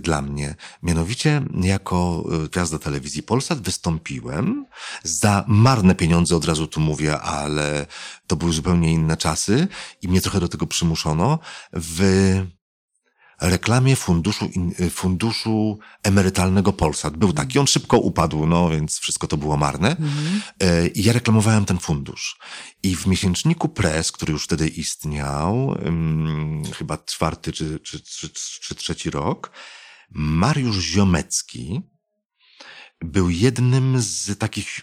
dla 0.00 0.22
mnie. 0.22 0.54
Mianowicie 0.82 1.42
jako 1.62 2.24
gwiazda 2.52 2.78
telewizji 2.78 3.22
Polsat 3.22 3.60
wystąpiłem 3.60 4.66
za 5.02 5.44
marne 5.48 5.94
pieniądze, 5.94 6.36
od 6.36 6.44
razu 6.44 6.66
tu 6.66 6.80
mówię, 6.80 7.20
ale 7.20 7.86
to 8.26 8.36
były 8.36 8.52
zupełnie 8.52 8.92
inne 8.92 9.16
czasy 9.16 9.68
i 10.02 10.08
mnie 10.08 10.20
trochę 10.20 10.40
do 10.40 10.48
tego 10.48 10.66
przymuszono 10.66 11.38
w 11.72 12.02
reklamie 13.50 13.96
funduszu, 13.96 14.48
funduszu 14.90 15.78
emerytalnego 16.02 16.72
Polsat. 16.72 17.16
Był 17.16 17.32
taki, 17.32 17.58
on 17.58 17.66
szybko 17.66 17.98
upadł, 17.98 18.46
no 18.46 18.70
więc 18.70 18.98
wszystko 18.98 19.26
to 19.26 19.36
było 19.36 19.56
marne. 19.56 19.90
Mhm. 19.90 20.40
E, 20.60 20.86
I 20.86 21.02
ja 21.02 21.12
reklamowałem 21.12 21.64
ten 21.64 21.78
fundusz. 21.78 22.38
I 22.82 22.96
w 22.96 23.06
miesięczniku 23.06 23.68
Press, 23.68 24.12
który 24.12 24.32
już 24.32 24.44
wtedy 24.44 24.68
istniał, 24.68 25.78
chyba 26.78 26.98
czwarty 26.98 27.52
czy, 27.52 27.80
czy, 27.80 28.00
czy, 28.00 28.28
czy 28.60 28.74
trzeci 28.74 29.10
rok, 29.10 29.50
Mariusz 30.10 30.78
Ziomecki, 30.78 31.80
był 33.00 33.30
jednym 33.30 34.00
z 34.00 34.38
takich 34.38 34.80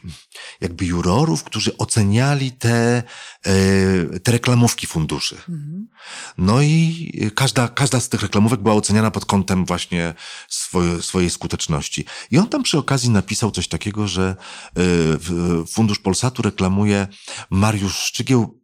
jakby 0.61 0.85
jurorów, 0.85 1.43
którzy 1.43 1.77
oceniali 1.77 2.51
te, 2.51 3.03
e, 3.45 4.19
te 4.19 4.31
reklamówki 4.31 4.87
funduszy. 4.87 5.35
Mhm. 5.35 5.87
No 6.37 6.61
i 6.61 7.31
każda, 7.35 7.67
każda 7.67 7.99
z 7.99 8.09
tych 8.09 8.21
reklamówek 8.21 8.61
była 8.61 8.75
oceniana 8.75 9.11
pod 9.11 9.25
kątem 9.25 9.65
właśnie 9.65 10.13
swoje, 10.49 11.01
swojej 11.01 11.29
skuteczności. 11.29 12.05
I 12.31 12.37
on 12.37 12.49
tam 12.49 12.63
przy 12.63 12.77
okazji 12.77 13.09
napisał 13.09 13.51
coś 13.51 13.67
takiego, 13.67 14.07
że 14.07 14.35
e, 14.77 15.65
Fundusz 15.67 15.99
Polsatu 15.99 16.41
reklamuje 16.41 17.07
Mariusz 17.49 17.95
Szczygieł, 17.95 18.61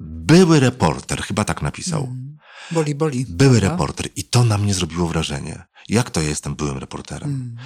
były 0.00 0.60
reporter, 0.60 1.22
chyba 1.22 1.44
tak 1.44 1.62
napisał. 1.62 2.00
Mhm. 2.00 2.29
Boli, 2.70 2.94
boli. 2.94 3.26
Były 3.28 3.58
prawda? 3.58 3.70
reporter 3.70 4.08
i 4.16 4.24
to 4.24 4.44
na 4.44 4.58
mnie 4.58 4.74
zrobiło 4.74 5.08
wrażenie. 5.08 5.64
Jak 5.88 6.10
to 6.10 6.22
ja 6.22 6.28
jestem 6.28 6.54
byłym 6.54 6.78
reporterem? 6.78 7.28
Mm. 7.28 7.56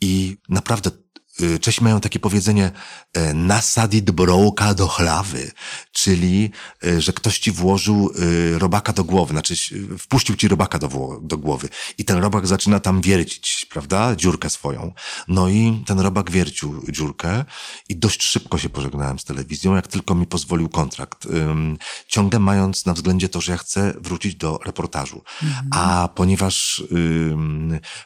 I 0.00 0.36
naprawdę 0.48 0.90
Czesi 1.60 1.84
mają 1.84 2.00
takie 2.00 2.18
powiedzenie 2.18 2.70
e, 3.12 3.34
nasadit 3.34 4.10
brołka 4.10 4.74
do 4.74 4.88
chlawy, 4.88 5.50
czyli, 5.92 6.50
e, 6.84 7.00
że 7.00 7.12
ktoś 7.12 7.38
ci 7.38 7.52
włożył 7.52 8.12
e, 8.54 8.58
robaka 8.58 8.92
do 8.92 9.04
głowy, 9.04 9.32
znaczy 9.32 9.54
wpuścił 9.98 10.36
ci 10.36 10.48
robaka 10.48 10.78
do, 10.78 11.20
do 11.22 11.38
głowy 11.38 11.68
i 11.98 12.04
ten 12.04 12.18
robak 12.18 12.46
zaczyna 12.46 12.80
tam 12.80 13.00
wiercić, 13.00 13.66
prawda, 13.70 14.16
dziurkę 14.16 14.50
swoją. 14.50 14.92
No 15.28 15.48
i 15.48 15.82
ten 15.86 16.00
robak 16.00 16.30
wiercił 16.30 16.84
dziurkę 16.88 17.44
i 17.88 17.96
dość 17.96 18.22
szybko 18.22 18.58
się 18.58 18.68
pożegnałem 18.68 19.18
z 19.18 19.24
telewizją, 19.24 19.74
jak 19.74 19.86
tylko 19.86 20.14
mi 20.14 20.26
pozwolił 20.26 20.68
kontrakt. 20.68 21.28
Ciągle 22.08 22.38
mając 22.38 22.86
na 22.86 22.92
względzie 22.92 23.28
to, 23.28 23.40
że 23.40 23.52
ja 23.52 23.58
chcę 23.58 23.94
wrócić 24.00 24.34
do 24.34 24.60
reportażu. 24.64 25.22
Mhm. 25.42 25.68
A 25.72 26.08
ponieważ 26.14 26.84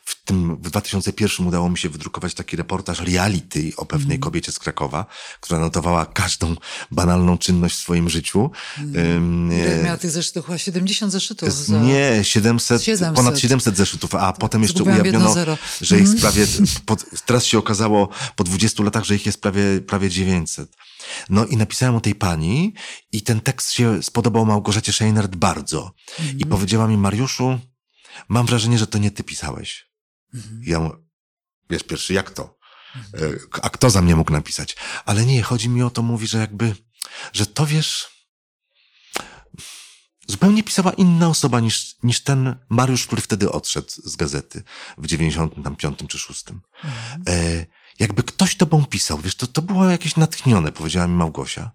w 0.05 0.25
tym, 0.25 0.57
w 0.57 0.61
2001 0.61 1.47
udało 1.47 1.71
mi 1.71 1.79
się 1.79 1.89
wydrukować 1.89 2.35
taki 2.35 2.57
reportaż 2.57 3.01
reality 3.25 3.73
o 3.77 3.85
pewnej 3.87 4.17
mhm. 4.17 4.21
kobiecie 4.21 4.53
z 4.53 4.59
Krakowa, 4.59 5.07
która 5.41 5.61
notowała 5.61 6.07
każdą 6.07 6.57
banalną 6.91 7.39
czynność 7.39 7.77
w 7.77 7.79
swoim 7.79 8.11
życiu. 8.11 8.51
Hmm. 8.77 9.49
Miała 9.85 9.97
tych 9.97 10.11
zeszytów 10.11 10.47
chyba 10.47 10.59
70 10.59 11.13
zeszytów. 11.13 11.53
Za... 11.53 11.79
Nie, 11.79 12.25
700, 12.25 12.83
700, 12.83 13.15
ponad 13.15 13.39
700 13.39 13.77
zeszytów, 13.77 14.15
a 14.15 14.33
potem 14.33 14.63
jeszcze 14.63 14.83
ujawniono, 14.83 15.35
że 15.81 15.99
ich 15.99 16.21
prawie, 16.21 16.43
mhm. 16.43 16.67
teraz 17.27 17.45
się 17.45 17.59
okazało 17.59 18.09
po 18.37 18.45
20 18.45 18.83
latach, 18.83 19.05
że 19.05 19.15
ich 19.15 19.27
jest 19.27 19.41
prawie, 19.41 19.81
prawie 19.87 20.11
900. 20.11 20.77
No 21.31 21.47
i 21.47 21.57
napisałem 21.57 21.95
o 21.95 22.01
tej 22.01 22.15
pani 22.15 22.75
i 23.13 23.23
ten 23.23 23.41
tekst 23.41 23.73
się 23.73 24.03
spodobał 24.03 24.47
Małgorzacie 24.47 24.93
Scheinert 24.93 25.37
bardzo. 25.37 25.95
I 26.19 26.23
mhm. 26.23 26.51
powiedziała 26.51 26.89
mi, 26.89 26.97
Mariuszu, 26.97 27.59
mam 28.29 28.47
wrażenie, 28.47 28.79
że 28.79 28.87
to 28.87 28.99
nie 28.99 29.11
ty 29.11 29.25
pisałeś. 29.25 29.91
Mhm. 30.35 30.63
Ja 30.67 30.91
wiesz, 31.71 31.83
pierwszy, 31.83 32.15
jak 32.15 32.31
to? 32.31 32.64
Mhm. 32.97 33.39
A 33.63 33.71
kto 33.71 33.91
za 33.91 34.03
mnie 34.03 34.17
mógł 34.17 34.33
napisać? 34.33 34.77
Ale 35.05 35.27
nie, 35.27 35.43
chodzi 35.43 35.69
mi 35.69 35.83
o 35.83 35.91
to, 35.91 36.03
mówi, 36.03 36.27
że 36.27 36.39
jakby, 36.39 36.77
że 37.33 37.47
to 37.47 37.67
wiesz, 37.67 38.14
zupełnie 40.45 40.63
pisała 40.63 40.93
inna 40.93 41.29
osoba 41.29 41.61
niż, 41.61 41.97
niż 42.03 42.21
ten 42.21 42.57
Mariusz, 42.69 43.07
który 43.07 43.23
wtedy 43.23 43.53
odszedł 43.53 43.89
z 43.89 44.17
gazety 44.17 44.63
w 44.99 45.07
95 45.07 45.99
czy 46.09 46.19
6. 46.19 46.45
Mhm. 46.51 47.23
E, 47.29 47.67
jakby 47.99 48.23
ktoś 48.23 48.57
tobą 48.57 48.85
pisał, 48.85 49.19
wiesz, 49.19 49.35
to, 49.35 49.47
to 49.47 49.63
było 49.63 49.91
jakieś 49.91 50.17
natchnione, 50.17 50.73
powiedziała 50.73 51.07
mi 51.07 51.15
Małgosia. 51.15 51.71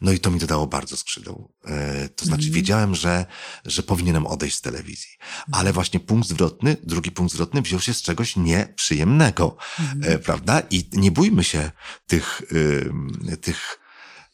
No 0.00 0.12
i 0.12 0.20
to 0.20 0.30
mi 0.30 0.40
dodało 0.40 0.66
bardzo 0.66 0.96
skrzydeł. 0.96 1.52
E, 1.64 2.08
to 2.08 2.24
znaczy 2.24 2.42
mm. 2.42 2.54
wiedziałem, 2.54 2.94
że, 2.94 3.26
że 3.64 3.82
powinienem 3.82 4.26
odejść 4.26 4.56
z 4.56 4.60
telewizji. 4.60 5.10
Ale 5.52 5.72
właśnie 5.72 6.00
punkt 6.00 6.28
zwrotny, 6.28 6.76
drugi 6.82 7.10
punkt 7.10 7.32
zwrotny 7.32 7.62
wziął 7.62 7.80
się 7.80 7.94
z 7.94 8.02
czegoś 8.02 8.36
nieprzyjemnego, 8.36 9.56
mm. 9.78 10.12
e, 10.12 10.18
prawda? 10.18 10.62
I 10.70 10.88
nie 10.92 11.10
bójmy 11.10 11.44
się 11.44 11.70
tych, 12.06 12.42
y, 12.52 13.36
tych, 13.40 13.78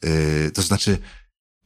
y, 0.04 0.50
to 0.54 0.62
znaczy, 0.62 0.98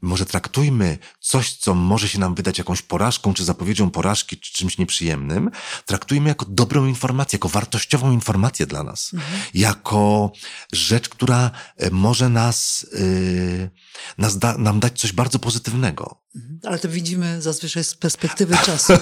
może 0.03 0.27
traktujmy 0.27 0.99
coś, 1.21 1.57
co 1.57 1.75
może 1.75 2.09
się 2.09 2.19
nam 2.19 2.35
wydać 2.35 2.59
jakąś 2.59 2.83
porażką, 2.83 3.35
czy 3.35 3.45
zapowiedzią 3.45 3.91
porażki, 3.91 4.37
czy 4.37 4.53
czymś 4.53 4.79
nieprzyjemnym, 4.79 5.51
traktujmy 5.87 6.29
jako 6.29 6.47
dobrą 6.49 6.87
informację, 6.87 7.37
jako 7.37 7.49
wartościową 7.49 8.13
informację 8.13 8.67
dla 8.67 8.83
nas. 8.83 9.15
Mhm. 9.15 9.41
Jako 9.55 10.33
rzecz, 10.73 11.09
która 11.09 11.51
e, 11.77 11.91
może 11.91 12.29
nas, 12.29 12.87
yy, 12.93 13.71
nas 14.19 14.39
da, 14.39 14.59
nam 14.59 14.81
dać 14.81 15.01
coś 15.01 15.13
bardzo 15.13 15.39
pozytywnego. 15.39 16.21
Mhm. 16.35 16.61
Ale 16.65 16.79
to 16.79 16.89
widzimy 16.89 17.43
zazwyczaj 17.43 17.85
z 17.85 17.95
perspektywy 17.95 18.57
czasu. 18.67 18.93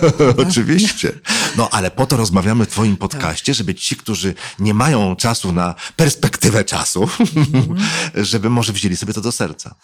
Oczywiście. 0.49 1.13
No 1.57 1.69
ale 1.71 1.91
po 1.91 2.07
to 2.07 2.17
rozmawiamy 2.17 2.65
w 2.65 2.69
Twoim 2.69 2.97
tak. 2.97 3.01
podcaście, 3.01 3.55
żeby 3.55 3.75
ci, 3.75 3.97
którzy 3.97 4.35
nie 4.59 4.75
mają 4.75 5.17
czasu 5.17 5.53
na 5.53 5.75
perspektywę 5.97 6.65
czasu, 6.65 7.09
mm. 7.37 7.77
żeby 8.31 8.51
może 8.51 8.73
wzięli 8.73 8.97
sobie 8.97 9.15
to 9.15 9.21
do 9.21 9.33
serca. 9.33 9.75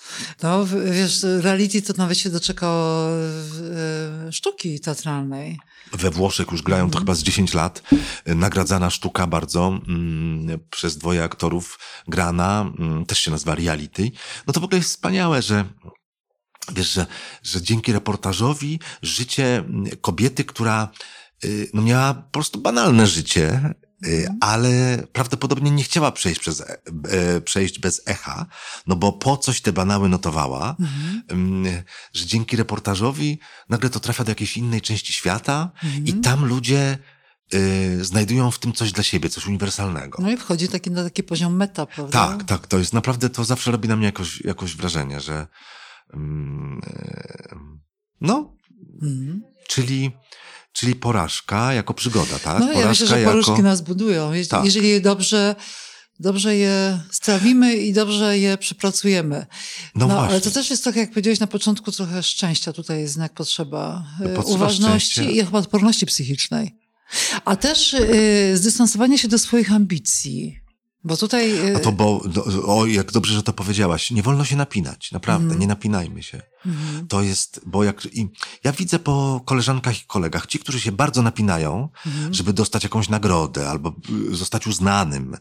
No 0.43 0.67
wiesz, 0.93 1.23
reality 1.23 1.83
to 1.83 1.93
nawet 1.97 2.19
się 2.19 2.31
doczekało 2.31 3.09
e, 3.09 4.33
sztuki 4.33 4.81
teatralnej. 4.81 5.59
We 5.93 6.11
Włoszech 6.11 6.53
już 6.53 6.63
grają 6.63 6.91
to 6.91 6.99
mm. 6.99 7.07
chyba 7.07 7.15
z 7.15 7.23
10 7.23 7.55
lat. 7.55 7.83
Nagradzana 8.27 8.91
sztuka 8.91 9.27
bardzo 9.27 9.81
mm, 9.89 10.59
przez 10.71 10.97
dwoje 10.97 11.25
aktorów 11.25 11.79
grana, 12.09 12.73
mm, 12.79 13.07
też 13.07 13.19
się 13.19 13.31
nazywa 13.31 13.55
reality. 13.55 14.11
No 14.47 14.53
to 14.53 14.61
w 14.61 14.65
ogóle 14.65 14.79
jest 14.79 14.91
wspaniałe, 14.91 15.43
że 15.43 15.65
wiesz, 16.75 16.93
że, 16.93 17.07
że 17.43 17.63
dzięki 17.63 17.93
reportażowi 17.93 18.81
życie 19.03 19.65
kobiety, 20.01 20.45
która 20.45 20.89
y, 21.45 21.71
no 21.75 21.83
miała 21.83 22.15
po 22.15 22.31
prostu 22.31 22.61
banalne 22.61 23.07
życie, 23.07 23.75
y, 24.07 24.09
mhm. 24.09 24.39
ale 24.41 25.03
prawdopodobnie 25.13 25.71
nie 25.71 25.85
chciała 25.85 26.13
przejść, 26.13 26.41
przez, 26.41 26.61
e, 26.61 26.79
e, 27.09 27.41
przejść 27.41 27.79
bez 27.79 28.03
echa, 28.07 28.47
no 28.87 28.97
bo 28.97 29.13
po 29.13 29.37
coś 29.37 29.61
te 29.61 29.73
banały 29.73 30.09
notowała, 30.09 30.77
mhm. 30.81 31.85
że 32.15 32.27
dzięki 32.27 32.57
reportażowi 32.57 33.39
nagle 33.69 33.91
to 33.91 34.01
trafia 34.01 34.25
do 34.25 34.31
jakiejś 34.31 34.57
innej 34.57 34.81
części 34.81 35.13
świata 35.13 35.71
mhm. 35.85 36.07
i 36.07 36.13
tam 36.13 36.45
ludzie 36.45 36.99
y, 37.55 38.05
znajdują 38.05 38.51
w 38.51 38.59
tym 38.59 38.73
coś 38.73 38.93
dla 38.93 39.03
siebie, 39.03 39.29
coś 39.29 39.47
uniwersalnego. 39.47 40.23
No 40.23 40.31
i 40.31 40.37
wchodzi 40.37 40.69
taki, 40.69 40.91
na 40.91 41.05
taki 41.05 41.23
poziom 41.23 41.57
meta, 41.57 41.87
prawda? 41.87 42.29
Tak, 42.29 42.45
tak, 42.45 42.67
to 42.67 42.79
jest 42.79 42.93
naprawdę, 42.93 43.31
to 43.31 43.45
zawsze 43.45 43.71
robi 43.71 43.89
na 43.89 43.97
mnie 43.97 44.07
jakoś, 44.07 44.41
jakoś 44.41 44.77
wrażenie, 44.77 45.21
że, 45.21 45.35
Mm, 45.35 45.47
no, 48.21 48.57
mhm. 49.03 49.43
czyli, 49.69 50.11
czyli 50.73 50.95
porażka 50.95 51.73
jako 51.73 51.95
przygoda, 51.95 52.39
tak? 52.39 52.61
No, 52.61 52.73
ja 52.73 52.89
myślę, 52.89 53.07
że 53.07 53.25
porażki 53.25 53.51
jako... 53.51 53.63
nas 53.63 53.81
budują. 53.81 54.33
Je 54.33 54.47
tak. 54.47 54.65
Jeżeli 54.65 54.89
je 54.89 55.01
dobrze, 55.01 55.55
dobrze 56.21 56.57
je 56.57 57.01
strawimy 57.11 57.77
i 57.77 57.93
dobrze 57.93 58.39
je 58.39 58.59
przepracujemy. 58.59 59.47
No, 59.95 60.07
no 60.07 60.21
ale 60.21 60.41
to 60.41 60.51
też 60.51 60.71
jest 60.71 60.83
trochę, 60.83 61.01
jak 61.01 61.11
powiedziałeś 61.11 61.41
na 61.41 61.47
początku, 61.47 61.93
trochę 61.93 62.23
szczęścia 62.23 62.73
tutaj 62.73 63.01
jest 63.01 63.15
znak 63.15 63.35
potrzeba. 63.35 64.05
No, 64.35 64.41
uważności 64.41 65.13
szczęście. 65.13 65.33
i 65.33 65.45
chyba 65.45 65.59
odporności 65.59 66.07
psychicznej. 66.07 66.79
A 67.45 67.57
też 67.57 67.93
yy, 67.93 68.57
zdystansowanie 68.57 69.19
się 69.19 69.29
do 69.29 69.39
swoich 69.39 69.73
ambicji. 69.73 70.62
Bo 71.05 71.17
tutaj. 71.17 71.75
A 71.77 71.81
to 71.81 71.93
bo, 71.93 72.23
o, 72.67 72.87
jak 72.87 73.13
dobrze, 73.13 73.35
że 73.35 73.43
to 73.43 73.53
powiedziałaś. 73.53 74.11
Nie 74.11 74.23
wolno 74.23 74.45
się 74.45 74.57
napinać, 74.57 75.13
naprawdę, 75.13 75.47
mm. 75.47 75.59
nie 75.59 75.67
napinajmy 75.67 76.23
się. 76.23 76.43
Mm. 76.67 77.09
To 77.09 77.23
jest, 77.23 77.61
bo 77.67 77.85
jak. 77.85 78.07
I 78.07 78.29
ja 78.65 78.73
widzę 78.73 78.99
po 78.99 79.41
koleżankach 79.45 80.03
i 80.03 80.07
kolegach, 80.07 80.47
ci, 80.47 80.59
którzy 80.59 80.81
się 80.81 80.93
bardzo 80.93 81.23
napinają, 81.23 81.89
mm. 82.07 82.35
żeby 82.35 82.53
dostać 82.53 82.83
jakąś 82.83 83.09
nagrodę, 83.09 83.71
albo 83.71 83.95
y, 84.31 84.37
zostać 84.37 84.67
uznanym, 84.67 85.37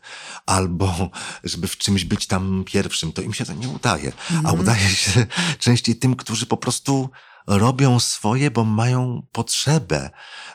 albo 0.46 1.10
żeby 1.44 1.68
w 1.68 1.78
czymś 1.78 2.06
być 2.06 2.28
tam 2.28 2.64
pierwszym, 2.66 3.12
to 3.12 3.22
im 3.22 3.34
się 3.34 3.46
to 3.46 3.54
nie 3.54 3.70
udaje. 3.70 4.12
A 4.30 4.34
mhm. 4.34 4.60
udaje 4.60 4.90
się 4.90 5.26
częściej 5.60 5.96
tym, 5.96 6.16
którzy 6.16 6.46
po 6.46 6.58
prostu 6.58 7.10
robią 7.48 8.00
swoje, 8.00 8.52
bo 8.52 8.66
mają 8.66 9.24
potrzebę 9.32 10.10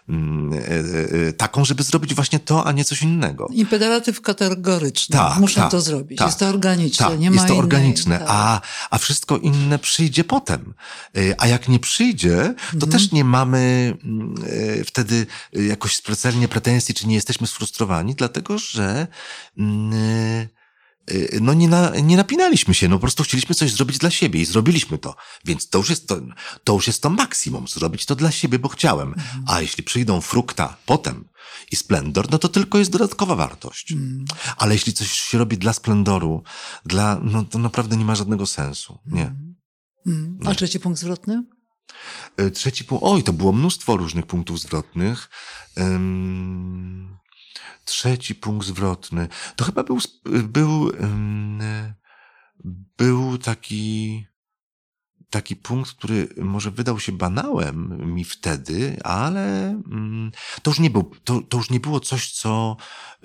mm, 0.09 0.53
e, 0.53 1.29
e, 1.29 1.33
taką, 1.33 1.64
żeby 1.64 1.83
zrobić 1.83 2.14
właśnie 2.14 2.38
to, 2.38 2.66
a 2.66 2.72
nie 2.72 2.85
coś 2.85 3.03
innego. 3.03 3.49
Imperatyw 3.53 4.20
kategoryczny. 4.20 5.18
Tak, 5.18 5.38
Muszę 5.38 5.61
tak, 5.61 5.70
to 5.70 5.81
zrobić. 5.81 6.18
Tak, 6.18 6.29
jest 6.29 6.38
to 6.38 6.46
organiczne. 6.46 7.07
Tak, 7.07 7.18
nie 7.18 7.27
jest 7.27 7.38
to 7.38 7.46
innej, 7.46 7.59
organiczne, 7.59 8.18
tak. 8.18 8.29
a, 8.31 8.61
a 8.90 8.99
wszystko 8.99 9.37
inne 9.37 9.79
przyjdzie 9.79 10.25
potem. 10.25 10.75
E, 11.16 11.20
a 11.38 11.46
jak 11.46 11.68
nie 11.68 11.79
przyjdzie, 11.79 12.55
to 12.70 12.75
mhm. 12.75 12.92
też 12.92 13.12
nie 13.12 13.25
mamy 13.25 13.94
mm, 14.05 14.35
wtedy 14.87 15.27
jakoś 15.53 15.96
specjalnie 15.96 16.49
pretensji, 16.49 16.94
czy 16.94 17.07
nie 17.07 17.14
jesteśmy 17.14 17.46
sfrustrowani, 17.46 18.14
dlatego 18.14 18.59
że 18.59 19.07
mm, 19.59 20.49
no 21.40 21.55
nie, 21.55 21.69
na, 21.69 21.90
nie 21.90 22.16
napinaliśmy 22.16 22.75
się, 22.75 22.88
no 22.88 22.97
po 22.97 23.01
prostu 23.01 23.23
chcieliśmy 23.23 23.55
coś 23.55 23.73
zrobić 23.73 23.99
dla 23.99 24.11
siebie 24.11 24.40
i 24.40 24.45
zrobiliśmy 24.45 24.99
to. 24.99 25.16
Więc 25.45 25.69
to 25.69 25.79
już 25.79 25.90
jest 25.90 26.09
to, 26.09 26.21
to 26.64 26.73
już 26.73 26.87
jest 26.87 27.03
to 27.03 27.11
maksimum, 27.11 27.69
zrobić 27.69 28.07
to 28.07 28.16
dla 28.16 28.31
siebie, 28.31 28.59
bo 28.59 28.69
chciałem. 28.69 29.09
Mhm. 29.09 29.45
A 29.47 29.61
jeśli 29.61 29.85
przyjdą 29.85 30.21
frukta 30.21 30.77
potem 30.87 31.29
i 31.73 31.77
splendor, 31.77 32.31
no 32.31 32.38
to 32.38 32.49
tylko 32.49 32.79
jest 32.79 32.90
dodatkowa 32.90 33.35
wartość. 33.35 33.92
Mhm. 33.92 34.25
Ale 34.57 34.75
jeśli 34.75 34.92
coś 34.92 35.12
się 35.12 35.38
robi 35.38 35.59
dla 35.59 35.73
splendoru, 35.73 36.42
dla, 36.87 37.21
no 37.23 37.45
to 37.45 37.59
naprawdę 37.59 37.97
nie 37.97 38.05
ma 38.05 38.14
żadnego 38.14 38.47
sensu. 38.47 38.99
Nie. 39.07 39.35
Mhm. 40.07 40.38
A 40.47 40.55
trzeci 40.55 40.81
punkt 40.81 41.01
zwrotny? 41.01 41.42
Y, 42.40 42.51
trzeci 42.51 42.85
punkt, 42.85 43.05
oj, 43.07 43.23
to 43.23 43.33
było 43.33 43.53
mnóstwo 43.53 43.97
różnych 43.97 44.27
punktów 44.27 44.61
zwrotnych. 44.61 45.29
Um, 45.77 47.16
trzeci 47.85 48.35
punkt 48.35 48.66
zwrotny. 48.66 49.29
To 49.57 49.64
chyba 49.64 49.83
był, 49.83 49.99
był, 50.25 50.92
był 52.97 53.38
taki, 53.38 54.27
taki 55.31 55.57
punkt, 55.57 55.90
który 55.92 56.29
może 56.37 56.71
wydał 56.71 57.01
się 57.01 57.12
banałem 57.12 58.12
mi 58.14 58.25
wtedy, 58.25 58.97
ale 59.05 59.77
to 60.62 60.71
już 60.71 60.81
nie 60.81 60.90
był, 60.90 61.11
to, 61.25 61.40
to 61.40 61.57
już 61.57 61.71
nie 61.71 61.81
było 61.81 62.01
coś, 62.01 62.33
co, 62.33 62.77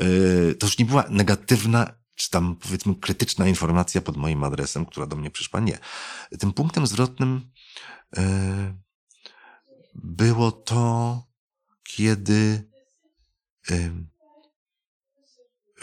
y, 0.02 0.56
to 0.60 0.68
już 0.68 0.78
nie 0.78 0.86
była 0.86 1.06
negatywna 1.10 2.02
czy 2.16 2.30
tam 2.30 2.56
powiedzmy 2.56 2.96
krytyczna 2.96 3.48
informacja 3.48 4.02
pod 4.02 4.18
moim 4.18 4.44
adresem, 4.44 4.86
która 4.86 5.06
do 5.06 5.16
mnie 5.16 5.32
przyszła. 5.32 5.60
Nie. 5.60 5.78
Tym 6.40 6.54
punktem 6.54 6.88
zwrotnym 6.88 7.52
y, 8.18 8.22
było 9.96 10.52
to, 10.52 11.24
kiedy 11.84 12.70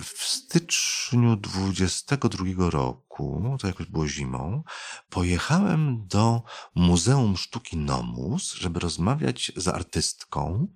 w 0.02 0.24
styczniu 0.24 1.36
22 1.36 2.70
roku, 2.70 3.56
to 3.60 3.66
jakoś 3.66 3.86
było 3.86 4.08
zimą, 4.08 4.62
pojechałem 5.10 6.06
do 6.06 6.42
Muzeum 6.74 7.36
Sztuki 7.36 7.76
Nomus, 7.76 8.52
żeby 8.52 8.80
rozmawiać 8.80 9.52
z 9.56 9.68
artystką 9.68 10.68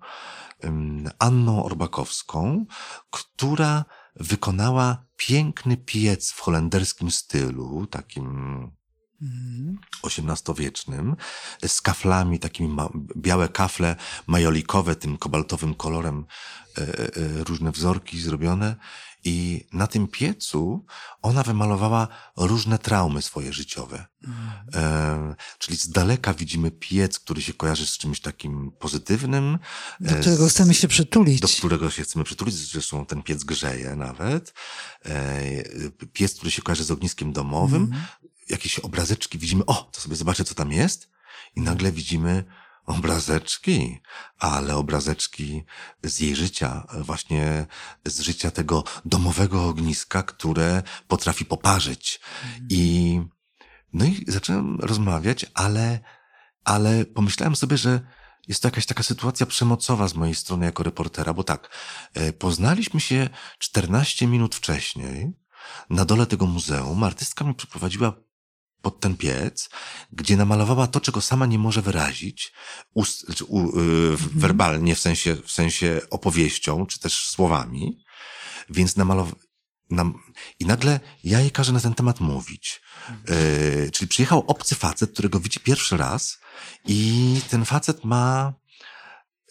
Anną 1.19 1.65
Orbakowską, 1.65 2.65
która 3.09 3.85
wykonała 4.15 5.05
piękny 5.15 5.77
piec 5.77 6.31
w 6.31 6.39
holenderskim 6.39 7.11
stylu, 7.11 7.87
takim 7.87 8.71
XVIII-wiecznym, 10.03 11.15
z 11.67 11.81
kaflami, 11.81 12.39
takimi 12.39 12.77
białe 13.17 13.49
kafle 13.49 13.95
majolikowe, 14.27 14.95
tym 14.95 15.17
kobaltowym 15.17 15.75
kolorem, 15.75 16.25
e, 16.77 16.81
e, 16.81 17.43
różne 17.43 17.71
wzorki 17.71 18.19
zrobione 18.19 18.75
i 19.23 19.67
na 19.73 19.87
tym 19.87 20.07
piecu 20.07 20.85
ona 21.21 21.43
wymalowała 21.43 22.07
różne 22.37 22.79
traumy 22.79 23.21
swoje 23.21 23.53
życiowe. 23.53 24.05
E, 24.73 25.35
czyli 25.57 25.77
z 25.77 25.89
daleka 25.89 26.33
widzimy 26.33 26.71
piec, 26.71 27.19
który 27.19 27.41
się 27.41 27.53
kojarzy 27.53 27.85
z 27.87 27.97
czymś 27.97 28.19
takim 28.19 28.71
pozytywnym. 28.71 29.59
Do 29.99 30.15
którego 30.15 30.49
z, 30.49 30.51
chcemy 30.51 30.73
się 30.73 30.87
przytulić. 30.87 31.39
Do 31.39 31.47
którego 31.47 31.89
się 31.89 32.03
chcemy 32.03 32.25
przytulić. 32.25 32.55
Zresztą 32.55 33.05
ten 33.05 33.23
piec 33.23 33.43
grzeje 33.43 33.95
nawet. 33.95 34.53
E, 35.05 35.41
piec, 36.13 36.35
który 36.35 36.51
się 36.51 36.61
kojarzy 36.61 36.83
z 36.83 36.91
ogniskiem 36.91 37.33
domowym. 37.33 37.83
Mm. 37.83 38.01
Jakieś 38.49 38.79
obrazeczki 38.79 39.37
widzimy. 39.37 39.65
O, 39.65 39.89
to 39.91 40.01
sobie 40.01 40.15
zobaczę, 40.15 40.43
co 40.43 40.55
tam 40.55 40.71
jest. 40.71 41.09
I 41.55 41.61
nagle 41.61 41.91
widzimy 41.91 42.43
obrazeczki, 42.85 43.99
ale 44.39 44.75
obrazeczki 44.75 45.63
z 46.03 46.19
jej 46.19 46.35
życia, 46.35 46.87
właśnie 46.97 47.65
z 48.05 48.19
życia 48.19 48.51
tego 48.51 48.83
domowego 49.05 49.65
ogniska, 49.65 50.23
które 50.23 50.83
potrafi 51.07 51.45
poparzyć. 51.45 52.19
I, 52.69 53.21
no 53.93 54.05
i 54.05 54.25
zacząłem 54.27 54.79
rozmawiać, 54.79 55.45
ale 55.53 55.99
ale 56.63 57.05
pomyślałem 57.05 57.55
sobie, 57.55 57.77
że 57.77 57.99
jest 58.47 58.61
to 58.61 58.67
jakaś 58.67 58.85
taka 58.85 59.03
sytuacja 59.03 59.45
przemocowa 59.45 60.07
z 60.07 60.13
mojej 60.15 60.35
strony 60.35 60.65
jako 60.65 60.83
reportera, 60.83 61.33
bo 61.33 61.43
tak, 61.43 61.69
e, 62.13 62.33
poznaliśmy 62.33 62.99
się 62.99 63.29
14 63.59 64.27
minut 64.27 64.55
wcześniej 64.55 65.33
na 65.89 66.05
dole 66.05 66.25
tego 66.25 66.45
muzeum. 66.45 67.03
Artystka 67.03 67.45
mnie 67.45 67.53
przeprowadziła 67.53 68.13
pod 68.83 68.99
ten 68.99 69.17
piec, 69.17 69.69
gdzie 70.11 70.37
namalowała 70.37 70.87
to, 70.87 71.01
czego 71.01 71.21
sama 71.21 71.45
nie 71.45 71.59
może 71.59 71.81
wyrazić, 71.81 72.53
ust, 72.93 73.25
znaczy, 73.25 73.45
u, 73.45 73.79
yy, 73.79 74.17
werbalnie, 74.17 74.95
w 74.95 74.99
sensie, 74.99 75.35
w 75.35 75.51
sensie 75.51 76.01
opowieścią, 76.09 76.85
czy 76.85 76.99
też 76.99 77.29
słowami. 77.29 78.03
Więc 78.69 78.95
namalowała, 78.95 79.35
nam, 79.89 80.19
i 80.59 80.65
nagle 80.65 80.99
ja 81.23 81.39
jej 81.39 81.51
każę 81.51 81.73
na 81.73 81.79
ten 81.79 81.93
temat 81.93 82.19
mówić. 82.19 82.81
Yy, 83.27 83.91
czyli 83.91 84.07
przyjechał 84.07 84.43
obcy 84.47 84.75
facet, 84.75 85.11
którego 85.13 85.39
widzi 85.39 85.59
pierwszy 85.59 85.97
raz 85.97 86.37
i 86.85 87.41
ten 87.49 87.65
facet 87.65 88.03
ma, 88.03 88.53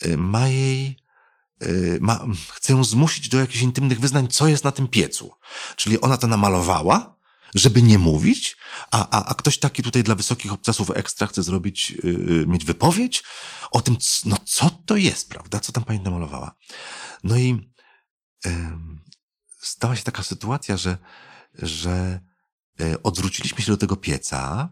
yy, 0.03 0.17
ma 0.17 0.49
jej, 0.49 0.97
yy, 1.61 1.99
ma, 2.01 2.27
chce 2.53 2.73
ją 2.73 2.85
zmusić 2.85 3.29
do 3.29 3.39
jakichś 3.39 3.63
intymnych 3.63 4.01
wyznań, 4.01 4.29
co 4.29 4.49
jest 4.49 4.65
na 4.65 4.73
tym 4.73 4.89
piecu. 4.89 5.31
Czyli 5.77 6.01
ona 6.01 6.17
to 6.17 6.27
namalowała, 6.27 7.22
żeby 7.55 7.83
nie 7.83 7.99
mówić, 7.99 8.57
a, 8.91 9.09
a, 9.09 9.25
a 9.25 9.35
ktoś 9.35 9.59
taki 9.59 9.83
tutaj 9.83 10.03
dla 10.03 10.15
wysokich 10.15 10.53
obcasów 10.53 10.91
ekstra 10.91 11.27
chce 11.27 11.43
zrobić, 11.43 11.91
yy, 11.91 12.45
mieć 12.47 12.65
wypowiedź 12.65 13.25
o 13.71 13.81
tym, 13.81 13.97
no 14.25 14.37
co 14.45 14.71
to 14.71 14.97
jest, 14.97 15.29
prawda? 15.29 15.61
Co 15.61 15.73
tam 15.73 15.85
pani 15.85 16.01
namalowała? 16.01 16.55
No 17.25 17.37
i 17.37 17.73
yy, 18.45 18.53
stała 19.61 19.97
się 19.97 20.03
taka 20.03 20.23
sytuacja, 20.23 20.77
że, 20.77 20.99
że 21.55 22.21
yy, 22.79 23.03
odwróciliśmy 23.03 23.65
się 23.65 23.73
do 23.73 23.79
tego 23.79 23.97
pieca, 23.97 24.69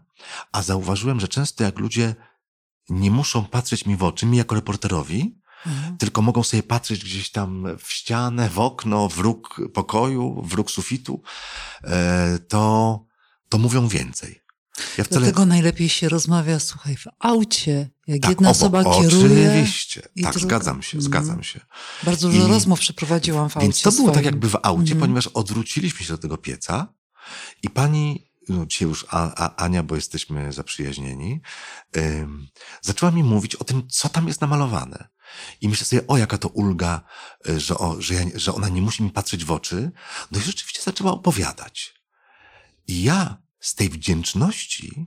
a 0.51 0.61
zauważyłem, 0.61 1.19
że 1.19 1.27
często 1.27 1.63
jak 1.63 1.79
ludzie 1.79 2.15
nie 2.89 3.11
muszą 3.11 3.45
patrzeć 3.45 3.85
mi 3.85 3.95
w 3.95 4.03
oczy, 4.03 4.25
mi 4.25 4.37
jako 4.37 4.55
reporterowi, 4.55 5.40
Mhm. 5.65 5.97
Tylko 5.97 6.21
mogą 6.21 6.43
sobie 6.43 6.63
patrzeć 6.63 7.03
gdzieś 7.03 7.31
tam 7.31 7.77
w 7.77 7.93
ścianę, 7.93 8.49
w 8.49 8.59
okno, 8.59 9.09
w 9.09 9.17
róg 9.17 9.61
pokoju, 9.73 10.41
w 10.45 10.53
róg 10.53 10.71
sufitu, 10.71 11.21
e, 11.83 12.39
to, 12.47 13.05
to 13.49 13.57
mówią 13.57 13.87
więcej. 13.87 14.41
Ja 14.97 15.03
wcale... 15.03 15.21
Dlatego 15.21 15.45
najlepiej 15.45 15.89
się 15.89 16.09
rozmawia, 16.09 16.59
słuchaj, 16.59 16.95
w 16.95 17.05
aucie, 17.19 17.89
jak 18.07 18.21
tak, 18.21 18.29
jedna 18.29 18.49
osoba 18.49 18.83
kieruje. 18.83 19.49
Oczywiście, 19.49 20.01
tak, 20.01 20.11
druga. 20.13 20.39
zgadzam 20.39 20.81
się, 20.81 21.01
zgadzam 21.01 21.33
mm. 21.33 21.43
się. 21.43 21.59
Bardzo 22.03 22.29
dużo 22.29 22.47
I... 22.47 22.49
rozmów 22.49 22.79
przeprowadziłam 22.79 23.49
w 23.49 23.57
aucie. 23.57 23.65
Więc 23.67 23.81
to 23.81 23.91
swoim. 23.91 24.05
było 24.05 24.15
tak 24.15 24.25
jakby 24.25 24.49
w 24.49 24.57
aucie, 24.63 24.91
mm. 24.91 24.99
ponieważ 24.99 25.27
odwróciliśmy 25.27 26.05
się 26.05 26.13
do 26.13 26.17
tego 26.17 26.37
pieca 26.37 26.93
i 27.63 27.69
pani 27.69 28.30
no 28.51 28.65
dzisiaj 28.65 28.87
już 28.87 29.05
a, 29.09 29.45
a, 29.45 29.55
Ania, 29.55 29.83
bo 29.83 29.95
jesteśmy 29.95 30.53
zaprzyjaźnieni, 30.53 31.41
ym, 31.97 32.47
zaczęła 32.81 33.11
mi 33.11 33.23
mówić 33.23 33.55
o 33.55 33.63
tym, 33.63 33.87
co 33.89 34.09
tam 34.09 34.27
jest 34.27 34.41
namalowane. 34.41 35.07
I 35.61 35.69
myślę 35.69 35.85
sobie, 35.85 36.07
o 36.07 36.17
jaka 36.17 36.37
to 36.37 36.47
ulga, 36.47 37.01
y, 37.49 37.59
że, 37.59 37.77
o, 37.77 38.01
że, 38.01 38.13
ja, 38.13 38.25
że 38.35 38.53
ona 38.53 38.69
nie 38.69 38.81
musi 38.81 39.03
mi 39.03 39.09
patrzeć 39.09 39.45
w 39.45 39.51
oczy. 39.51 39.91
No 40.31 40.39
i 40.39 40.41
rzeczywiście 40.41 40.81
zaczęła 40.81 41.11
opowiadać. 41.11 41.93
I 42.87 43.03
ja 43.03 43.37
z 43.59 43.75
tej 43.75 43.89
wdzięczności, 43.89 45.05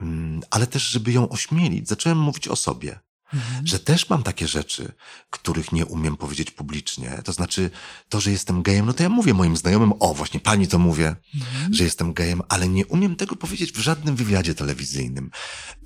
mm, 0.00 0.40
ale 0.50 0.66
też, 0.66 0.82
żeby 0.82 1.12
ją 1.12 1.28
ośmielić, 1.28 1.88
zacząłem 1.88 2.18
mówić 2.18 2.48
o 2.48 2.56
sobie. 2.56 3.00
Mhm. 3.34 3.66
Że 3.66 3.78
też 3.78 4.08
mam 4.08 4.22
takie 4.22 4.48
rzeczy, 4.48 4.92
których 5.30 5.72
nie 5.72 5.86
umiem 5.86 6.16
powiedzieć 6.16 6.50
publicznie. 6.50 7.22
To 7.24 7.32
znaczy, 7.32 7.70
to, 8.08 8.20
że 8.20 8.30
jestem 8.30 8.62
gejem, 8.62 8.86
no 8.86 8.92
to 8.92 9.02
ja 9.02 9.08
mówię 9.08 9.34
moim 9.34 9.56
znajomym, 9.56 9.92
o 10.00 10.14
właśnie 10.14 10.40
pani 10.40 10.68
to 10.68 10.78
mówię, 10.78 11.16
mhm. 11.34 11.74
że 11.74 11.84
jestem 11.84 12.12
gejem, 12.12 12.42
ale 12.48 12.68
nie 12.68 12.86
umiem 12.86 13.16
tego 13.16 13.36
powiedzieć 13.36 13.72
w 13.72 13.78
żadnym 13.78 14.16
wywiadzie 14.16 14.54
telewizyjnym. 14.54 15.30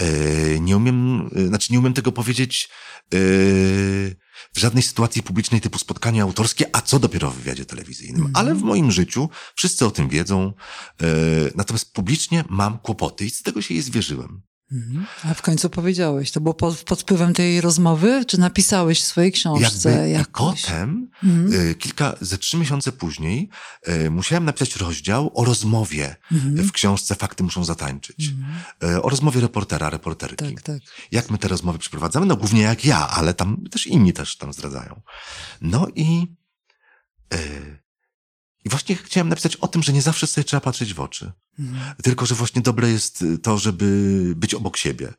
Yy, 0.01 0.61
nie 0.61 0.77
umiem, 0.77 1.29
yy, 1.37 1.47
znaczy 1.47 1.73
nie 1.73 1.79
umiem 1.79 1.95
tego 1.95 2.13
powiedzieć 2.13 2.69
yy, 3.13 3.19
w 4.55 4.59
żadnej 4.59 4.83
sytuacji 4.83 5.23
publicznej 5.23 5.61
typu 5.61 5.79
spotkanie 5.79 6.23
autorskie, 6.23 6.77
a 6.77 6.81
co 6.81 6.99
dopiero 6.99 7.31
w 7.31 7.37
wywiadzie 7.37 7.65
telewizyjnym. 7.65 8.27
Mhm. 8.27 8.37
Ale 8.37 8.55
w 8.55 8.63
moim 8.63 8.93
życiu 8.93 9.29
wszyscy 9.55 9.87
o 9.87 9.91
tym 9.91 10.09
wiedzą, 10.09 10.53
natomiast 11.55 11.93
publicznie 11.93 12.45
mam 12.49 12.79
kłopoty 12.79 13.25
i 13.25 13.31
z 13.31 13.43
tego 13.43 13.63
się 13.63 13.75
jej 13.75 13.83
zwierzyłem. 13.83 14.43
Mhm. 14.73 15.07
A 15.25 15.35
w 15.35 15.43
końcu 15.43 15.71
powiedziałeś, 15.71 16.31
to 16.31 16.41
było 16.41 16.55
pod, 16.55 16.83
pod 16.85 17.01
wpływem 17.01 17.35
tej 17.35 17.61
rozmowy, 17.61 18.25
czy 18.25 18.41
napisałeś 18.41 19.01
w 19.01 19.07
swojej 19.07 19.33
książce 19.33 19.91
Jakby 19.91 20.11
jakoś? 20.11 20.63
Potem, 20.63 21.11
mhm. 21.25 21.53
Y, 21.53 21.75
kilka, 21.75 22.17
ze 22.21 22.39
trzy 22.39 22.57
miesiące 22.57 22.93
później, 22.93 23.49
y, 23.89 24.11
musiałem 24.11 24.45
napisać 24.45 24.77
rozdział 24.77 25.31
o 25.35 25.45
rozmowie 25.45 26.17
mhm. 26.33 26.57
w 26.57 26.73
książce 26.73 27.15
Fakty 27.15 27.45
muszą 27.45 27.65
zatańczyć. 27.65 28.31
Y, 28.85 29.03
o 29.03 29.09
rozmowie 29.09 29.41
reportera, 29.41 29.91
reporterki. 29.91 30.55
Tak, 30.55 30.63
tak. 30.63 30.81
Jak 31.13 31.31
my 31.31 31.39
te 31.39 31.49
rozmowy 31.49 31.79
przeprowadzamy? 31.79 32.27
No 32.27 32.37
głównie 32.37 32.63
jak 32.63 32.85
ja, 32.85 33.09
ale 33.09 33.35
tam 33.35 33.65
też 33.71 33.87
inni 33.87 34.13
też 34.13 34.37
tam 34.37 34.53
zdradzają. 34.53 35.01
No 35.61 35.87
i 35.95 36.27
i 38.65 38.69
właśnie 38.69 38.97
chciałem 38.97 39.29
napisać 39.29 39.57
o 39.57 39.69
tym, 39.69 39.83
że 39.83 39.93
nie 39.93 40.03
zawsze 40.03 40.27
sobie 40.27 40.45
trzeba 40.45 40.61
patrzeć 40.61 40.95
w 40.95 41.01
oczy. 41.01 41.33
Mhm. 41.59 41.95
Tylko, 42.03 42.27
że 42.27 42.35
właśnie 42.35 42.63
dobre 42.63 42.91
jest 42.91 43.25
to, 43.43 43.59
żeby 43.59 44.33
być 44.37 44.55
obok 44.55 44.77
siebie. 44.77 45.13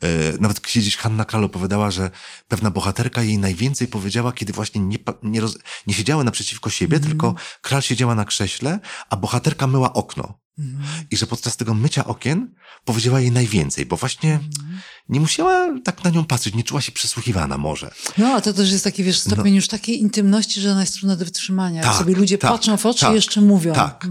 E, 0.00 0.08
nawet 0.40 0.60
kiedyś 0.62 0.96
Hanna 0.96 1.24
Kral 1.24 1.44
opowiadała, 1.44 1.90
że 1.90 2.10
pewna 2.48 2.70
bohaterka 2.70 3.22
jej 3.22 3.38
najwięcej 3.38 3.88
powiedziała, 3.88 4.32
kiedy 4.32 4.52
właśnie 4.52 4.80
nie, 4.80 4.98
nie, 5.22 5.40
roz, 5.40 5.58
nie 5.86 5.94
siedziała 5.94 6.24
naprzeciwko 6.24 6.70
siebie, 6.70 6.96
mhm. 6.96 7.10
tylko 7.10 7.34
kral 7.62 7.82
siedziała 7.82 8.14
na 8.14 8.24
krześle, 8.24 8.80
a 9.10 9.16
bohaterka 9.16 9.66
myła 9.66 9.92
okno. 9.92 10.42
Mhm. 10.58 11.04
I 11.10 11.16
że 11.16 11.26
podczas 11.26 11.56
tego 11.56 11.74
mycia 11.74 12.04
okien 12.04 12.54
powiedziała 12.84 13.20
jej 13.20 13.30
najwięcej, 13.30 13.86
bo 13.86 13.96
właśnie 13.96 14.32
mhm. 14.32 14.80
nie 15.08 15.20
musiała 15.20 15.80
tak 15.84 16.04
na 16.04 16.10
nią 16.10 16.24
patrzeć, 16.24 16.54
nie 16.54 16.64
czuła 16.64 16.80
się 16.80 16.92
przesłuchiwana 16.92 17.58
może. 17.58 17.90
No, 18.18 18.34
a 18.34 18.40
to 18.40 18.52
też 18.52 18.72
jest 18.72 18.84
taki, 18.84 19.04
wiesz, 19.04 19.18
stopień 19.18 19.52
no. 19.52 19.56
już 19.56 19.68
takiej 19.68 20.00
intymności, 20.00 20.60
że 20.60 20.72
ona 20.72 20.80
jest 20.80 20.94
trudna 20.94 21.16
do 21.16 21.24
wytrzymania. 21.24 21.82
Tak, 21.82 21.96
sobie 21.96 22.14
ludzie 22.14 22.38
tak, 22.38 22.50
patrzą 22.50 22.76
w 22.76 22.86
oczy 22.86 23.00
tak, 23.00 23.12
i 23.12 23.14
jeszcze 23.14 23.40
mówią. 23.40 23.74
Tak. 23.74 24.06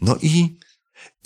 No 0.00 0.16
i 0.22 0.58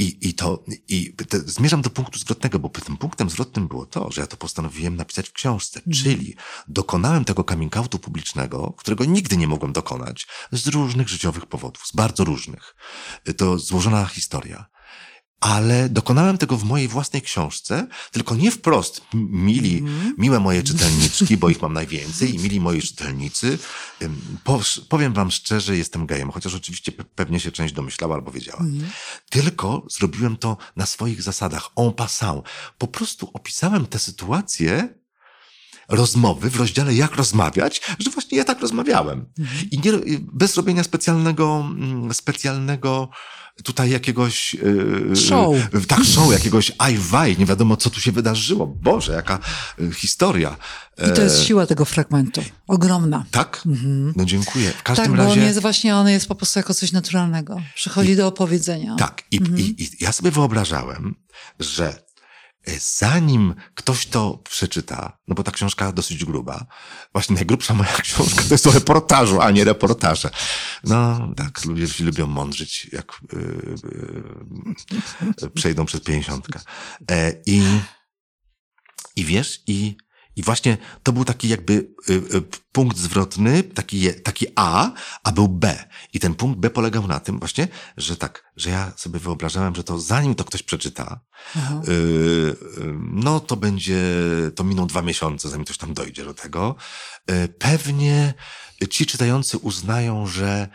i, 0.01 0.29
i 0.29 0.35
to, 0.35 0.65
i 0.89 1.15
te, 1.29 1.39
zmierzam 1.39 1.83
do 1.83 1.91
punktu 1.91 2.19
zwrotnego, 2.19 2.59
bo 2.59 2.69
tym 2.69 2.97
punktem 2.97 3.31
zwrotnym 3.31 3.69
było 3.69 3.87
to, 3.87 4.11
że 4.13 4.21
ja 4.21 4.27
to 4.27 4.37
postanowiłem 4.37 4.97
napisać 4.97 5.29
w 5.29 5.33
książce, 5.33 5.81
mm. 5.87 5.99
czyli 5.99 6.35
dokonałem 6.69 7.25
tego 7.25 7.45
coming 7.45 7.77
outu 7.77 7.99
publicznego, 7.99 8.75
którego 8.77 9.05
nigdy 9.05 9.37
nie 9.37 9.49
mogłem 9.49 9.73
dokonać, 9.73 10.27
z 10.53 10.67
różnych 10.67 11.09
życiowych 11.09 11.47
powodów, 11.47 11.87
z 11.87 11.93
bardzo 11.93 12.25
różnych. 12.25 12.77
To 13.37 13.59
złożona 13.59 14.07
historia 14.07 14.67
ale 15.40 15.88
dokonałem 15.88 16.38
tego 16.38 16.57
w 16.57 16.64
mojej 16.64 16.88
własnej 16.88 17.22
książce, 17.22 17.87
tylko 18.11 18.35
nie 18.35 18.50
wprost. 18.50 19.03
Mili, 19.14 19.79
mm. 19.79 20.14
miłe 20.18 20.40
moje 20.40 20.62
czytelniczki, 20.62 21.37
bo 21.37 21.48
ich 21.48 21.62
mam 21.62 21.72
najwięcej, 21.72 22.35
i 22.35 22.38
mili 22.38 22.61
moi 22.61 22.83
czytelnicy, 22.83 23.59
powiem 24.88 25.12
wam 25.12 25.31
szczerze, 25.31 25.76
jestem 25.76 26.07
gejem, 26.07 26.31
chociaż 26.31 26.55
oczywiście 26.55 26.92
pewnie 26.92 27.40
się 27.40 27.53
część 27.53 27.74
domyślała 27.74 28.14
albo 28.14 28.31
wiedziała. 28.31 28.61
Mm. 28.61 28.90
Tylko 29.31 29.87
zrobiłem 29.90 30.37
to 30.37 30.57
na 30.76 30.87
swoich 30.87 31.22
zasadach, 31.22 31.70
en 31.76 31.92
passant. 31.92 32.44
Po 32.79 32.87
prostu 32.87 33.31
opisałem 33.33 33.87
tę 33.87 33.98
sytuację, 33.98 35.00
rozmowy 35.90 36.50
w 36.50 36.57
rozdziale 36.57 36.94
Jak 36.94 37.16
rozmawiać, 37.16 37.81
że 37.98 38.11
właśnie 38.11 38.38
ja 38.38 38.44
tak 38.44 38.61
rozmawiałem. 38.61 39.26
I 39.70 39.79
nie, 39.79 39.92
bez 40.33 40.57
robienia 40.57 40.83
specjalnego, 40.83 41.66
mm, 41.76 42.14
specjalnego 42.14 43.09
tutaj 43.62 43.90
jakiegoś... 43.90 44.55
Yy, 44.55 45.16
show. 45.16 45.57
Tak, 45.88 46.05
show, 46.05 46.33
jakiegoś 46.33 46.72
aj 46.79 46.98
nie 47.38 47.46
wiadomo 47.46 47.76
co 47.76 47.90
tu 47.90 48.00
się 48.00 48.12
wydarzyło. 48.12 48.66
Boże, 48.66 49.12
jaka 49.12 49.38
yy, 49.79 49.92
historia. 49.92 50.57
I 51.11 51.12
to 51.16 51.22
jest 51.22 51.42
siła 51.42 51.66
tego 51.66 51.85
fragmentu. 51.85 52.42
Ogromna. 52.66 53.24
Tak? 53.31 53.62
Mhm. 53.66 54.12
No 54.16 54.24
dziękuję. 54.24 54.70
W 54.70 54.83
każdym 54.83 55.07
tak, 55.07 55.16
razie... 55.16 55.26
bo 55.26 55.33
on 55.33 55.38
jest 55.40 55.61
właśnie, 55.61 55.96
on 55.96 56.09
jest 56.09 56.29
po 56.29 56.35
prostu 56.35 56.59
jako 56.59 56.74
coś 56.74 56.92
naturalnego. 56.92 57.62
Przychodzi 57.74 58.11
I, 58.11 58.16
do 58.16 58.26
opowiedzenia. 58.26 58.96
Tak. 58.96 59.22
I, 59.31 59.38
mhm. 59.38 59.59
i, 59.59 59.62
I 59.62 59.88
ja 60.00 60.12
sobie 60.12 60.31
wyobrażałem, 60.31 61.14
że 61.61 61.87
E, 61.87 62.10
zanim 62.66 63.55
ktoś 63.75 64.07
to 64.07 64.42
przeczyta, 64.51 65.18
no 65.29 65.35
bo 65.35 65.42
ta 65.42 65.51
książka 65.51 65.92
dosyć 65.92 66.25
gruba, 66.25 66.66
właśnie 67.12 67.35
najgrubsza 67.35 67.75
moja 67.75 67.92
książka 68.03 68.42
to 68.42 68.55
jest 68.55 68.66
o 68.66 68.70
reportażu, 68.70 69.40
a 69.40 69.51
nie 69.51 69.64
reportaże. 69.64 70.31
No 70.85 71.29
tak, 71.37 71.64
ludzie 71.64 72.05
lubią 72.05 72.27
mądrzyć, 72.27 72.88
jak 72.92 73.20
yy, 73.33 73.75
yy, 75.42 75.51
przejdą 75.51 75.85
przez 75.85 76.01
pięćdziesiątkę. 76.01 76.61
E, 77.11 77.33
I, 77.46 77.62
I 79.16 79.25
wiesz, 79.25 79.62
i 79.66 79.96
i 80.37 80.43
właśnie 80.43 80.79
to 81.03 81.12
był 81.12 81.25
taki 81.25 81.49
jakby 81.49 81.73
y, 81.73 82.12
y, 82.12 82.43
punkt 82.73 82.97
zwrotny, 82.97 83.62
taki, 83.62 84.14
taki 84.23 84.47
A, 84.57 84.93
a 85.25 85.33
był 85.33 85.49
B. 85.49 85.85
I 86.12 86.21
ten 86.21 86.35
punkt 86.35 86.61
B 86.61 86.71
polegał 86.71 87.07
na 87.07 87.21
tym 87.21 87.38
właśnie, 87.38 87.69
że 87.97 88.16
tak, 88.16 88.53
że 88.57 88.71
ja 88.71 88.93
sobie 88.97 89.19
wyobrażałem, 89.19 89.75
że 89.75 89.85
to 89.85 90.01
zanim 90.01 90.35
to 90.35 90.45
ktoś 90.45 90.62
przeczyta, 90.62 91.21
y, 91.88 92.57
no 93.01 93.40
to 93.40 93.57
będzie, 93.57 94.03
to 94.55 94.64
miną 94.64 94.87
dwa 94.87 95.03
miesiące, 95.03 95.49
zanim 95.49 95.64
ktoś 95.64 95.79
tam 95.79 95.95
dojdzie 95.95 96.25
do 96.25 96.35
tego. 96.35 96.77
Pewnie 97.59 98.35
ci 98.90 99.07
czytający 99.07 99.59
uznają, 99.59 100.27
że 100.27 100.69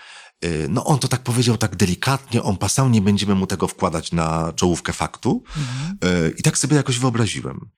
no 0.70 0.86
on 0.86 1.00
to 1.00 1.08
tak 1.08 1.22
powiedział 1.22 1.58
tak 1.58 1.76
delikatnie, 1.76 2.44
on 2.44 2.58
pasał, 2.58 2.90
nie 2.90 3.02
będziemy 3.02 3.36
mu 3.36 3.48
tego 3.48 3.68
wkładać 3.68 4.12
na 4.12 4.54
czołówkę 4.54 4.94
faktu. 4.94 5.44
Mhm. 5.58 6.36
I 6.38 6.44
tak 6.44 6.58
sobie 6.58 6.76
jakoś 6.76 7.00
wyobraziłem. 7.00 7.70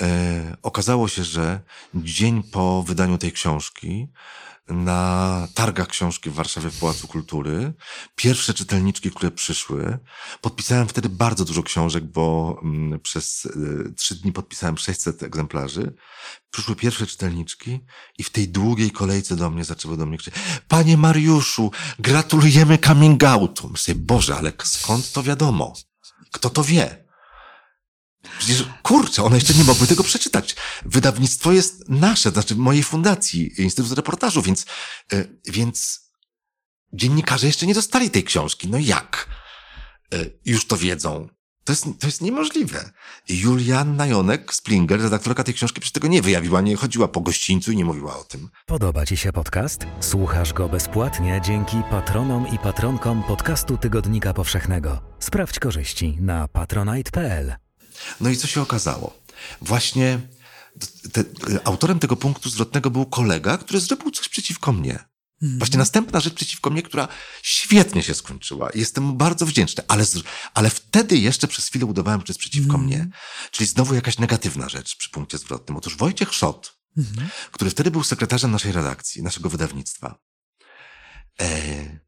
E, 0.00 0.56
okazało 0.62 1.08
się, 1.08 1.24
że 1.24 1.60
dzień 1.94 2.42
po 2.42 2.82
wydaniu 2.82 3.18
tej 3.18 3.32
książki 3.32 4.08
na 4.68 5.48
targach 5.54 5.88
książki 5.88 6.30
w 6.30 6.34
Warszawie 6.34 6.70
w 6.70 6.78
Pałacu 6.78 7.08
Kultury. 7.08 7.72
Pierwsze 8.16 8.54
czytelniczki, 8.54 9.10
które 9.10 9.30
przyszły. 9.30 9.98
Podpisałem 10.40 10.88
wtedy 10.88 11.08
bardzo 11.08 11.44
dużo 11.44 11.62
książek, 11.62 12.04
bo 12.04 12.58
mm, 12.62 13.00
przez 13.00 13.44
y, 13.44 13.94
trzy 13.96 14.14
dni 14.14 14.32
podpisałem 14.32 14.78
600 14.78 15.22
egzemplarzy. 15.22 15.94
Przyszły 16.50 16.76
pierwsze 16.76 17.06
czytelniczki 17.06 17.80
i 18.18 18.24
w 18.24 18.30
tej 18.30 18.48
długiej 18.48 18.90
kolejce 18.90 19.36
do 19.36 19.50
mnie 19.50 19.64
zaczęły 19.64 19.96
do 19.96 20.06
mnie 20.06 20.18
krzyczeć 20.18 20.42
Panie 20.68 20.96
Mariuszu, 20.96 21.70
gratulujemy 21.98 22.78
coming 22.78 23.24
outu. 23.24 23.68
Myślę, 23.68 23.94
Boże, 23.94 24.36
ale 24.36 24.52
skąd 24.62 25.12
to 25.12 25.22
wiadomo? 25.22 25.72
Kto 26.32 26.50
to 26.50 26.64
wie? 26.64 27.01
Przecież, 28.38 28.64
kurczę, 28.82 29.22
one 29.24 29.36
jeszcze 29.36 29.54
nie 29.54 29.64
mogły 29.64 29.86
tego 29.86 30.04
przeczytać. 30.04 30.56
Wydawnictwo 30.84 31.52
jest 31.52 31.88
nasze, 31.88 32.30
znaczy 32.30 32.56
mojej 32.56 32.82
fundacji, 32.82 33.62
Instytut 33.62 33.92
Reportażu, 33.92 34.42
więc, 34.42 34.66
e, 35.12 35.24
więc 35.44 36.00
dziennikarze 36.92 37.46
jeszcze 37.46 37.66
nie 37.66 37.74
dostali 37.74 38.10
tej 38.10 38.24
książki. 38.24 38.68
No 38.68 38.78
jak? 38.78 39.28
E, 40.14 40.24
już 40.44 40.66
to 40.66 40.76
wiedzą. 40.76 41.28
To 41.64 41.72
jest, 41.72 41.84
to 42.00 42.06
jest 42.06 42.20
niemożliwe. 42.20 42.90
Julianna 43.28 44.06
Jonek, 44.06 44.54
Splinger, 44.54 45.00
redaktorka 45.00 45.44
tej 45.44 45.54
książki, 45.54 45.80
przecież 45.80 45.92
tego 45.92 46.08
nie 46.08 46.22
wyjawiła, 46.22 46.60
nie 46.60 46.76
chodziła 46.76 47.08
po 47.08 47.20
gościńcu 47.20 47.72
i 47.72 47.76
nie 47.76 47.84
mówiła 47.84 48.18
o 48.18 48.24
tym. 48.24 48.48
Podoba 48.66 49.06
Ci 49.06 49.16
się 49.16 49.32
podcast? 49.32 49.86
Słuchasz 50.00 50.52
go 50.52 50.68
bezpłatnie 50.68 51.40
dzięki 51.44 51.76
patronom 51.90 52.46
i 52.54 52.58
patronkom 52.58 53.22
podcastu 53.22 53.78
Tygodnika 53.78 54.34
Powszechnego. 54.34 55.00
Sprawdź 55.18 55.58
korzyści 55.58 56.16
na 56.20 56.48
patronite.pl. 56.48 57.54
No 58.20 58.30
i 58.30 58.36
co 58.36 58.46
się 58.46 58.62
okazało? 58.62 59.22
Właśnie 59.60 60.20
te, 61.12 61.24
autorem 61.64 61.98
tego 61.98 62.16
punktu 62.16 62.50
zwrotnego 62.50 62.90
był 62.90 63.06
kolega, 63.06 63.58
który 63.58 63.80
zrobił 63.80 64.10
coś 64.10 64.28
przeciwko 64.28 64.72
mnie. 64.72 65.12
Mhm. 65.42 65.58
Właśnie 65.58 65.78
następna 65.78 66.20
rzecz 66.20 66.34
przeciwko 66.34 66.70
mnie, 66.70 66.82
która 66.82 67.08
świetnie 67.42 68.02
się 68.02 68.14
skończyła. 68.14 68.70
Jestem 68.74 69.04
mu 69.04 69.12
bardzo 69.12 69.46
wdzięczny, 69.46 69.84
ale, 69.88 70.04
ale 70.54 70.70
wtedy 70.70 71.18
jeszcze 71.18 71.48
przez 71.48 71.68
chwilę 71.68 71.86
udawałem, 71.86 72.20
że 72.20 72.26
jest 72.28 72.40
przeciwko 72.40 72.74
mm. 72.74 72.86
mnie. 72.86 73.08
Czyli 73.50 73.66
znowu 73.66 73.94
jakaś 73.94 74.18
negatywna 74.18 74.68
rzecz 74.68 74.96
przy 74.96 75.10
punkcie 75.10 75.38
zwrotnym. 75.38 75.76
Otóż 75.76 75.96
Wojciech 75.96 76.34
Szot, 76.34 76.78
mm. 76.96 77.28
który 77.52 77.70
wtedy 77.70 77.90
był 77.90 78.02
sekretarzem 78.02 78.50
naszej 78.50 78.72
redakcji, 78.72 79.22
naszego 79.22 79.48
wydawnictwa, 79.48 80.18
e, 81.40 82.00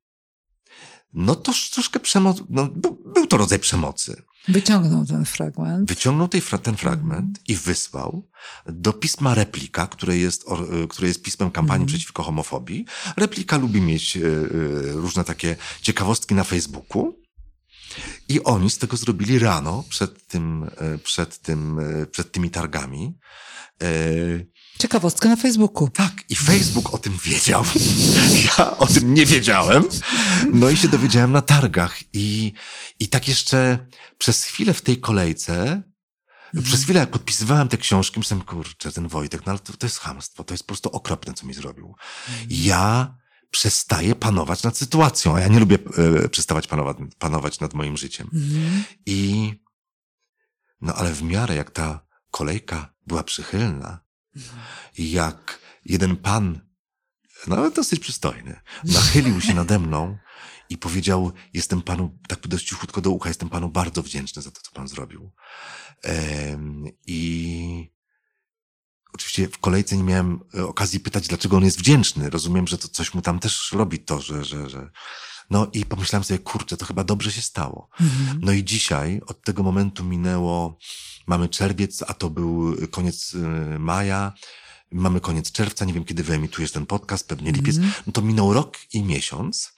no 1.12 1.34
to 1.34 1.52
troszkę 1.72 2.00
przemoc, 2.00 2.38
no, 2.48 2.66
był, 2.66 3.02
był 3.14 3.26
to 3.26 3.36
rodzaj 3.36 3.58
przemocy. 3.58 4.22
Wyciągnął 4.48 5.06
ten 5.06 5.24
fragment. 5.24 5.88
Wyciągnął 5.88 6.28
tej, 6.28 6.42
ten 6.62 6.76
fragment 6.76 7.24
mm. 7.24 7.32
i 7.48 7.56
wysłał 7.56 8.28
do 8.66 8.92
pisma 8.92 9.34
Replika, 9.34 9.86
które 9.86 10.18
jest, 10.18 10.44
e, 10.48 10.88
które 10.88 11.08
jest 11.08 11.22
pismem 11.22 11.50
kampanii 11.50 11.82
mm. 11.82 11.88
przeciwko 11.88 12.22
homofobii. 12.22 12.84
Replika 13.16 13.56
lubi 13.56 13.80
mieć 13.80 14.16
e, 14.16 14.20
e, 14.20 14.22
różne 14.92 15.24
takie 15.24 15.56
ciekawostki 15.82 16.34
na 16.34 16.44
Facebooku. 16.44 17.24
I 18.28 18.44
oni 18.44 18.70
z 18.70 18.78
tego 18.78 18.96
zrobili 18.96 19.38
rano 19.38 19.84
przed 19.88 20.26
tym, 20.26 20.70
przed 21.04 21.38
tym, 21.38 21.80
przed 22.10 22.32
tymi 22.32 22.50
targami. 22.50 23.18
Ciekawostka 24.78 25.28
na 25.28 25.36
Facebooku. 25.36 25.88
Tak, 25.90 26.12
i 26.28 26.36
Facebook 26.36 26.94
o 26.94 26.98
tym 26.98 27.18
wiedział. 27.24 27.64
Ja 28.58 28.76
o 28.76 28.86
tym 28.86 29.14
nie 29.14 29.26
wiedziałem. 29.26 29.84
No 30.52 30.70
i 30.70 30.76
się 30.76 30.88
dowiedziałem 30.88 31.32
na 31.32 31.42
targach. 31.42 31.98
I, 32.12 32.52
i 33.00 33.08
tak 33.08 33.28
jeszcze 33.28 33.86
przez 34.18 34.44
chwilę 34.44 34.74
w 34.74 34.82
tej 34.82 35.00
kolejce, 35.00 35.52
mhm. 35.62 36.64
przez 36.64 36.82
chwilę 36.82 37.00
jak 37.00 37.10
podpisywałem 37.10 37.68
te 37.68 37.76
książki, 37.76 38.20
myślałem, 38.20 38.44
kurczę, 38.44 38.92
ten 38.92 39.08
Wojtek, 39.08 39.46
no 39.46 39.52
ale 39.52 39.58
to, 39.58 39.72
to 39.76 39.86
jest 39.86 39.98
hamstwo, 39.98 40.44
to 40.44 40.54
jest 40.54 40.64
po 40.64 40.68
prostu 40.68 40.88
okropne, 40.88 41.34
co 41.34 41.46
mi 41.46 41.54
zrobił. 41.54 41.94
Mhm. 42.28 42.48
Ja 42.50 43.14
przestaję 43.50 44.14
panować 44.14 44.62
nad 44.62 44.78
sytuacją, 44.78 45.36
a 45.36 45.40
ja 45.40 45.48
nie 45.48 45.60
lubię 45.60 45.78
e, 46.24 46.28
przestawać 46.28 46.66
panować, 46.66 46.96
panować 47.18 47.60
nad 47.60 47.74
moim 47.74 47.96
życiem. 47.96 48.30
Mhm. 48.32 48.84
I 49.06 49.52
no 50.80 50.94
ale 50.94 51.12
w 51.12 51.22
miarę 51.22 51.54
jak 51.54 51.70
ta 51.70 52.06
kolejka 52.30 52.94
była 53.06 53.22
przychylna, 53.22 54.03
jak 54.98 55.60
jeden 55.84 56.16
pan, 56.16 56.60
nawet 57.46 57.74
dosyć 57.74 58.00
przystojny, 58.00 58.60
nachylił 58.84 59.40
się 59.40 59.54
nade 59.54 59.78
mną 59.78 60.18
i 60.70 60.78
powiedział, 60.78 61.32
jestem 61.52 61.82
panu, 61.82 62.18
tak 62.28 62.48
dość 62.48 62.68
cichutko 62.68 63.00
do 63.00 63.10
ucha, 63.10 63.28
jestem 63.28 63.48
panu 63.48 63.68
bardzo 63.68 64.02
wdzięczny 64.02 64.42
za 64.42 64.50
to, 64.50 64.60
co 64.60 64.70
pan 64.70 64.88
zrobił. 64.88 65.32
I 67.06 67.90
oczywiście 69.12 69.48
w 69.48 69.58
kolejce 69.58 69.96
nie 69.96 70.04
miałem 70.04 70.40
e, 70.54 70.66
okazji 70.66 71.00
pytać, 71.00 71.28
dlaczego 71.28 71.56
on 71.56 71.64
jest 71.64 71.78
wdzięczny. 71.78 72.30
Rozumiem, 72.30 72.66
że 72.66 72.78
to 72.78 72.88
coś 72.88 73.14
mu 73.14 73.22
tam 73.22 73.38
też 73.38 73.72
robi 73.72 73.98
to, 73.98 74.20
że, 74.20 74.44
że, 74.44 74.70
że... 74.70 74.90
No 75.50 75.66
i 75.72 75.86
pomyślałem 75.86 76.24
sobie, 76.24 76.38
kurczę, 76.38 76.76
to 76.76 76.86
chyba 76.86 77.04
dobrze 77.04 77.32
się 77.32 77.42
stało. 77.42 77.88
Mhm. 78.00 78.40
No 78.42 78.52
i 78.52 78.64
dzisiaj, 78.64 79.20
od 79.26 79.42
tego 79.42 79.62
momentu 79.62 80.04
minęło, 80.04 80.78
mamy 81.26 81.48
czerwiec, 81.48 82.02
a 82.06 82.14
to 82.14 82.30
był 82.30 82.76
koniec 82.90 83.34
y, 83.34 83.38
maja, 83.78 84.32
mamy 84.92 85.20
koniec 85.20 85.52
czerwca, 85.52 85.84
nie 85.84 85.92
wiem 85.92 86.04
kiedy 86.04 86.22
wyemitujesz 86.22 86.72
ten 86.72 86.86
podcast, 86.86 87.28
pewnie 87.28 87.52
lipiec, 87.52 87.76
mm. 87.76 87.92
no 88.06 88.12
to 88.12 88.22
minął 88.22 88.52
rok 88.52 88.78
i 88.92 89.02
miesiąc 89.02 89.72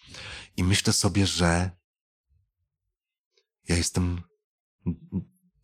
i 0.57 0.65
myślę 0.65 0.93
sobie, 0.93 1.27
że 1.27 1.71
ja 3.69 3.77
jestem 3.77 4.21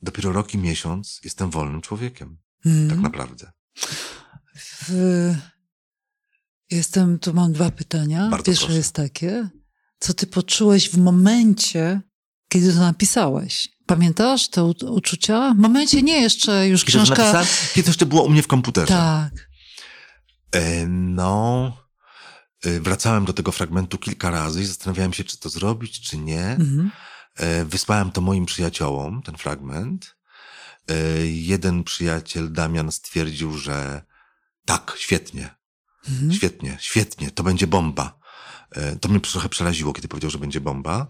dopiero 0.02 0.32
rok 0.32 0.54
i 0.54 0.58
miesiąc 0.58 1.20
jestem 1.24 1.50
wolnym 1.50 1.80
człowiekiem. 1.80 2.38
Mm. 2.64 2.90
Tak 2.90 2.98
naprawdę. 2.98 3.52
W... 4.56 5.34
Jestem, 6.70 7.18
tu 7.18 7.34
mam 7.34 7.52
dwa 7.52 7.70
pytania. 7.70 8.28
Bardzo 8.28 8.44
Pierwsze 8.44 8.64
proszę. 8.64 8.78
jest 8.78 8.94
takie, 8.94 9.48
co 10.02 10.14
ty 10.14 10.26
poczułeś 10.26 10.90
w 10.90 10.98
momencie, 10.98 12.00
kiedy 12.48 12.72
to 12.72 12.80
napisałeś? 12.80 13.68
Pamiętasz 13.86 14.48
te 14.48 14.64
uczucia? 14.64 15.54
W 15.54 15.58
momencie 15.58 16.02
nie 16.02 16.20
jeszcze 16.20 16.68
już 16.68 16.84
kiedy 16.84 16.98
książka... 16.98 17.32
To 17.32 17.46
kiedy 17.74 17.82
to 17.82 17.90
jeszcze 17.90 18.06
było 18.06 18.22
u 18.22 18.30
mnie 18.30 18.42
w 18.42 18.46
komputerze. 18.46 18.86
Tak. 18.86 19.48
E, 20.52 20.86
no, 20.86 21.72
e, 22.64 22.80
wracałem 22.80 23.24
do 23.24 23.32
tego 23.32 23.52
fragmentu 23.52 23.98
kilka 23.98 24.30
razy 24.30 24.62
i 24.62 24.66
zastanawiałem 24.66 25.12
się, 25.12 25.24
czy 25.24 25.38
to 25.38 25.48
zrobić, 25.48 26.00
czy 26.00 26.18
nie. 26.18 26.46
Mhm. 26.46 26.90
E, 27.36 27.64
wysłałem 27.64 28.12
to 28.12 28.20
moim 28.20 28.46
przyjaciołom, 28.46 29.22
ten 29.22 29.36
fragment. 29.36 30.16
Jeden 31.24 31.84
przyjaciel, 31.84 32.52
Damian, 32.52 32.92
stwierdził, 32.92 33.58
że 33.58 34.02
tak, 34.64 34.94
świetnie. 34.98 35.54
Mhm. 36.08 36.32
Świetnie, 36.32 36.76
świetnie, 36.80 37.30
to 37.30 37.42
będzie 37.42 37.66
bomba. 37.66 38.21
To 39.00 39.08
mnie 39.08 39.20
trochę 39.20 39.48
przeraziło, 39.48 39.92
kiedy 39.92 40.08
powiedział, 40.08 40.30
że 40.30 40.38
będzie 40.38 40.60
bomba, 40.60 41.06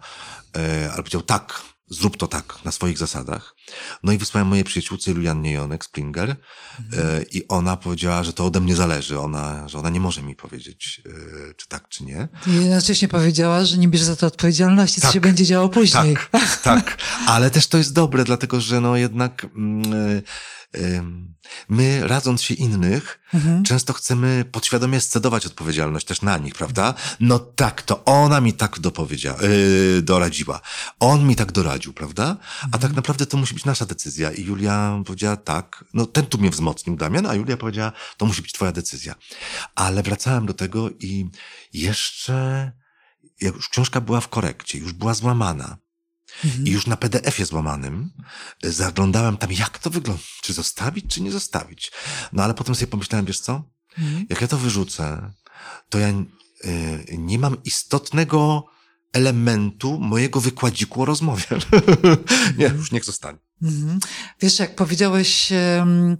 ale 0.92 0.96
powiedział 0.96 1.22
tak, 1.22 1.62
zrób 1.92 2.16
to 2.16 2.26
tak, 2.26 2.54
na 2.64 2.72
swoich 2.72 2.98
zasadach. 2.98 3.54
No 4.02 4.12
i 4.12 4.18
wysłałem 4.18 4.48
mojej 4.48 4.64
przyjaciółce 4.64 5.10
Juliannie 5.10 5.52
Jonek, 5.52 5.84
Springer, 5.84 6.36
mhm. 6.78 7.24
i 7.30 7.48
ona 7.48 7.76
powiedziała, 7.76 8.24
że 8.24 8.32
to 8.32 8.46
ode 8.46 8.60
mnie 8.60 8.76
zależy, 8.76 9.18
ona, 9.18 9.68
że 9.68 9.78
ona 9.78 9.90
nie 9.90 10.00
może 10.00 10.22
mi 10.22 10.36
powiedzieć, 10.36 11.02
e, 11.06 11.54
czy 11.54 11.68
tak, 11.68 11.88
czy 11.88 12.04
nie. 12.04 12.28
I 12.46 12.54
jednocześnie 12.54 13.08
powiedziała, 13.08 13.64
że 13.64 13.78
nie 13.78 13.88
bierze 13.88 14.04
za 14.04 14.16
to 14.16 14.26
odpowiedzialności, 14.26 15.00
tak, 15.00 15.10
co 15.10 15.14
się 15.14 15.20
będzie 15.20 15.44
działo 15.44 15.68
później. 15.68 16.16
Tak, 16.30 16.56
tak, 16.62 16.98
ale 17.26 17.50
też 17.50 17.66
to 17.66 17.78
jest 17.78 17.92
dobre, 17.92 18.24
dlatego 18.24 18.60
że 18.60 18.80
no 18.80 18.96
jednak... 18.96 19.44
Mm, 19.44 20.22
my 21.68 22.08
radząc 22.08 22.42
się 22.42 22.54
innych, 22.54 23.20
mhm. 23.34 23.64
często 23.64 23.92
chcemy 23.92 24.44
podświadomie 24.52 25.00
scedować 25.00 25.46
odpowiedzialność 25.46 26.06
też 26.06 26.22
na 26.22 26.38
nich, 26.38 26.54
prawda? 26.54 26.94
No 27.20 27.38
tak, 27.38 27.82
to 27.82 28.04
ona 28.04 28.40
mi 28.40 28.52
tak 28.52 28.78
dopowiedziała, 28.78 29.42
yy, 29.42 30.02
doradziła. 30.02 30.60
On 31.00 31.26
mi 31.26 31.36
tak 31.36 31.52
doradził, 31.52 31.92
prawda? 31.92 32.36
A 32.62 32.66
tak 32.66 32.74
mhm. 32.74 32.94
naprawdę 32.94 33.26
to 33.26 33.36
musi 33.36 33.54
być 33.54 33.64
nasza 33.64 33.86
decyzja. 33.86 34.32
I 34.32 34.44
Julia 34.44 35.02
powiedziała 35.06 35.36
tak, 35.36 35.84
no 35.94 36.06
ten 36.06 36.26
tu 36.26 36.38
mnie 36.38 36.50
wzmocnił, 36.50 36.96
Damian, 36.96 37.26
a 37.26 37.34
Julia 37.34 37.56
powiedziała, 37.56 37.92
to 38.16 38.26
musi 38.26 38.42
być 38.42 38.52
twoja 38.52 38.72
decyzja. 38.72 39.14
Ale 39.74 40.02
wracałem 40.02 40.46
do 40.46 40.54
tego 40.54 40.90
i 40.90 41.30
jeszcze, 41.72 42.72
jak 43.40 43.54
już 43.54 43.68
książka 43.68 44.00
była 44.00 44.20
w 44.20 44.28
korekcie, 44.28 44.78
już 44.78 44.92
była 44.92 45.14
złamana, 45.14 45.76
Mhm. 46.44 46.66
I 46.66 46.70
już 46.70 46.86
na 46.86 46.96
PDF-ie 46.96 47.46
złamanym 47.46 48.10
e, 48.62 48.72
zaglądałem 48.72 49.36
tam, 49.36 49.52
jak 49.52 49.78
to 49.78 49.90
wygląda. 49.90 50.22
Czy 50.42 50.52
zostawić, 50.52 51.14
czy 51.14 51.20
nie 51.22 51.32
zostawić. 51.32 51.92
No 52.32 52.42
ale 52.42 52.54
potem 52.54 52.74
sobie 52.74 52.86
pomyślałem, 52.86 53.26
wiesz 53.26 53.40
co? 53.40 53.64
Mhm. 53.98 54.26
Jak 54.30 54.40
ja 54.40 54.48
to 54.48 54.58
wyrzucę, 54.58 55.32
to 55.88 55.98
ja 55.98 56.08
y, 56.08 56.24
nie 57.18 57.38
mam 57.38 57.62
istotnego 57.62 58.66
elementu 59.12 59.98
mojego 60.00 60.40
wykładziku 60.40 61.02
o 61.02 61.04
rozmowie. 61.04 61.46
nie, 62.58 62.66
już 62.66 62.92
niech 62.92 63.04
zostanie. 63.04 63.38
Mhm. 63.62 64.00
Wiesz, 64.40 64.58
jak 64.58 64.74
powiedziałeś 64.74 65.52
um, 65.78 66.16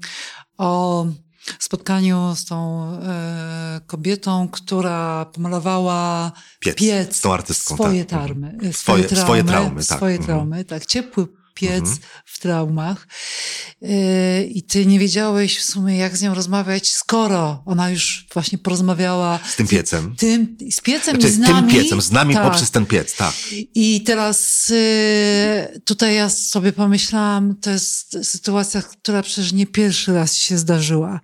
o 0.58 1.06
spotkaniu 1.58 2.34
z 2.34 2.44
tą 2.44 2.88
e, 3.02 3.80
kobietą, 3.86 4.48
która 4.48 5.24
pomalowała 5.24 6.32
piec, 6.60 6.76
piec 6.76 7.20
tą 7.20 7.34
artystką, 7.34 7.74
swoje 7.74 8.04
tak. 8.04 8.20
tarmy, 8.20 8.48
mhm. 8.48 8.72
swoje, 8.72 9.08
swoje, 9.08 9.44
traumy, 9.44 9.44
swoje 9.44 9.44
traumy, 9.44 9.84
tak. 9.84 9.96
Swoje 9.98 10.14
mhm. 10.14 10.26
traumy, 10.26 10.64
tak. 10.64 10.86
Ciepły 10.86 11.41
piec 11.54 11.80
mhm. 11.80 11.98
w 12.24 12.38
traumach. 12.38 13.06
Yy, 13.80 14.44
I 14.44 14.62
ty 14.62 14.86
nie 14.86 14.98
wiedziałeś 14.98 15.58
w 15.58 15.64
sumie, 15.64 15.96
jak 15.96 16.16
z 16.16 16.22
nią 16.22 16.34
rozmawiać, 16.34 16.92
skoro 16.92 17.62
ona 17.66 17.90
już 17.90 18.26
właśnie 18.32 18.58
porozmawiała. 18.58 19.38
Z 19.48 19.56
tym 19.56 19.66
piecem. 19.66 20.14
Z, 20.16 20.20
tym, 20.20 20.56
z 20.70 20.80
piecem 20.80 21.14
znaczy, 21.14 21.28
i 21.28 21.36
z 21.36 21.38
nami. 21.38 21.72
Tym 21.72 21.82
piecem, 21.82 22.02
z 22.02 22.10
nami 22.10 22.34
tak. 22.34 22.44
poprzez 22.44 22.70
ten 22.70 22.86
piec, 22.86 23.16
tak. 23.16 23.34
I 23.74 24.02
teraz 24.04 24.68
yy, 24.68 25.80
tutaj 25.84 26.14
ja 26.14 26.28
sobie 26.28 26.72
pomyślałam, 26.72 27.56
to 27.60 27.70
jest 27.70 28.26
sytuacja, 28.26 28.82
która 28.82 29.22
przecież 29.22 29.52
nie 29.52 29.66
pierwszy 29.66 30.12
raz 30.12 30.36
się 30.36 30.58
zdarzyła. 30.58 31.20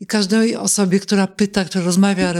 I 0.00 0.06
każdej 0.06 0.56
osobie, 0.56 1.00
która 1.00 1.26
pyta, 1.26 1.64
która 1.64 1.84
rozmawia 1.84 2.32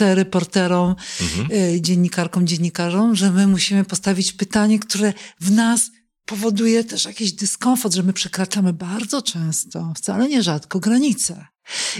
reporterce, 0.00 0.14
reporterom, 0.14 0.94
mhm. 1.20 1.72
yy, 1.72 1.80
dziennikarkom, 1.80 2.46
dziennikarzom, 2.46 3.16
że 3.16 3.30
my 3.30 3.46
musimy 3.46 3.84
postawić 3.84 4.32
pytanie, 4.32 4.78
które 4.78 5.12
w 5.40 5.50
nas 5.50 5.90
powoduje 6.26 6.84
też 6.84 7.04
jakiś 7.04 7.32
dyskomfort, 7.32 7.94
że 7.94 8.02
my 8.02 8.12
przekraczamy 8.12 8.72
bardzo 8.72 9.22
często, 9.22 9.92
wcale 9.96 10.28
nie 10.28 10.42
rzadko, 10.42 10.80
granice. 10.80 11.46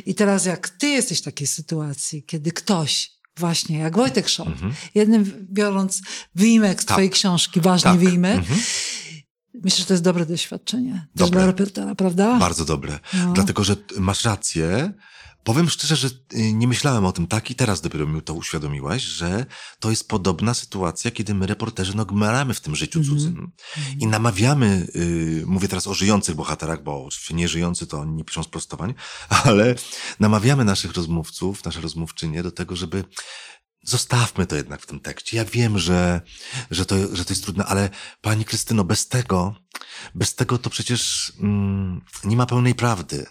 I 0.06 0.14
teraz 0.14 0.46
jak 0.46 0.68
ty 0.68 0.86
jesteś 0.86 1.18
w 1.18 1.24
takiej 1.24 1.46
sytuacji, 1.46 2.24
kiedy 2.24 2.52
ktoś 2.52 3.10
właśnie, 3.36 3.78
jak 3.78 3.96
Wojtek 3.96 4.28
Szop, 4.28 4.48
mhm. 4.48 4.74
jednym 4.94 5.46
biorąc 5.50 6.02
wyjmek 6.34 6.82
z 6.82 6.84
tak. 6.84 6.94
twojej 6.94 7.10
książki, 7.10 7.60
ważny 7.60 7.90
tak. 7.90 8.00
wyjmek, 8.00 8.38
mhm. 8.38 8.60
Myślę, 9.54 9.78
że 9.78 9.84
to 9.84 9.94
jest 9.94 10.04
dobre 10.04 10.26
doświadczenie. 10.26 10.92
Dobre. 10.92 11.18
Też 11.18 11.30
dla 11.30 11.46
reportera, 11.46 11.94
prawda? 11.94 12.38
Bardzo 12.38 12.64
dobre. 12.64 12.98
No. 13.14 13.32
Dlatego, 13.32 13.64
że 13.64 13.76
masz 13.98 14.24
rację, 14.24 14.92
Powiem 15.44 15.70
szczerze, 15.70 15.96
że 15.96 16.08
y, 16.08 16.52
nie 16.52 16.68
myślałem 16.68 17.04
o 17.04 17.12
tym 17.12 17.26
tak 17.26 17.50
i 17.50 17.54
teraz 17.54 17.80
dopiero 17.80 18.06
mi 18.06 18.22
to 18.22 18.34
uświadomiłaś, 18.34 19.02
że 19.02 19.46
to 19.78 19.90
jest 19.90 20.08
podobna 20.08 20.54
sytuacja, 20.54 21.10
kiedy 21.10 21.34
my 21.34 21.46
reporterzy 21.46 21.96
no 21.96 22.04
gmeramy 22.04 22.54
w 22.54 22.60
tym 22.60 22.76
życiu 22.76 22.98
mm 22.98 23.10
-hmm. 23.10 23.12
cudzym 23.12 23.52
i 23.98 24.06
namawiamy, 24.06 24.88
yy, 24.94 25.46
mówię 25.46 25.68
teraz 25.68 25.86
o 25.86 25.94
żyjących 25.94 26.34
bohaterach, 26.34 26.82
bo 26.82 27.04
oczywiście 27.04 27.34
nieżyjący 27.34 27.86
to 27.86 28.00
oni 28.00 28.12
nie 28.12 28.24
piszą 28.24 28.42
sprostowań, 28.42 28.94
ale 29.44 29.74
namawiamy 30.20 30.64
naszych 30.64 30.92
rozmówców, 30.92 31.64
nasze 31.64 31.80
rozmówczynie 31.80 32.42
do 32.42 32.52
tego, 32.52 32.76
żeby 32.76 33.04
zostawmy 33.82 34.46
to 34.46 34.56
jednak 34.56 34.82
w 34.82 34.86
tym 34.86 35.00
tekście. 35.00 35.36
Ja 35.36 35.44
wiem, 35.44 35.78
że, 35.78 36.20
że, 36.70 36.86
to, 36.86 37.16
że 37.16 37.24
to 37.24 37.32
jest 37.32 37.44
trudne, 37.44 37.64
ale 37.64 37.90
pani 38.20 38.44
Krystyno, 38.44 38.84
bez 38.84 39.08
tego, 39.08 39.54
bez 40.14 40.34
tego 40.34 40.58
to 40.58 40.70
przecież 40.70 41.32
mm, 41.40 42.00
nie 42.24 42.36
ma 42.36 42.46
pełnej 42.46 42.74
prawdy. 42.74 43.26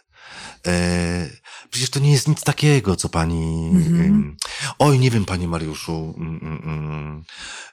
E, 0.68 1.30
przecież 1.70 1.90
to 1.90 2.00
nie 2.00 2.12
jest 2.12 2.28
nic 2.28 2.44
takiego, 2.44 2.96
co 2.96 3.10
pani. 3.10 3.72
Mm-hmm. 3.74 4.36
Oj, 4.80 5.00
nie 5.00 5.12
wiem, 5.12 5.26
panie 5.26 5.48
Mariuszu. 5.48 6.14
Mm, 6.18 6.40
mm, 6.42 6.62
mm, 6.64 7.24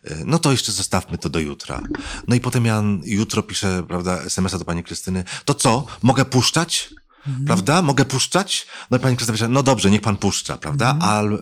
e, 0.04 0.16
no 0.24 0.38
to 0.38 0.50
jeszcze 0.50 0.72
zostawmy 0.72 1.18
to 1.18 1.28
do 1.28 1.38
jutra. 1.38 1.82
No 2.28 2.34
i 2.34 2.40
potem 2.40 2.64
ja 2.64 2.82
jutro 3.04 3.42
piszę, 3.42 3.82
prawda, 3.88 4.22
SMS-a 4.22 4.58
do 4.58 4.64
pani 4.64 4.84
Krystyny. 4.84 5.24
To 5.44 5.54
co? 5.54 5.86
Mogę 6.02 6.24
puszczać? 6.24 6.94
Mhm. 7.28 7.46
Prawda? 7.46 7.82
Mogę 7.82 8.04
puszczać? 8.04 8.66
No 8.90 8.96
i 8.96 9.00
pani 9.00 9.16
pisze, 9.16 9.48
no 9.48 9.62
dobrze, 9.62 9.90
niech 9.90 10.00
pan 10.00 10.16
puszcza, 10.16 10.58
prawda? 10.58 10.90
Mhm. 10.90 11.10
Ale, 11.10 11.38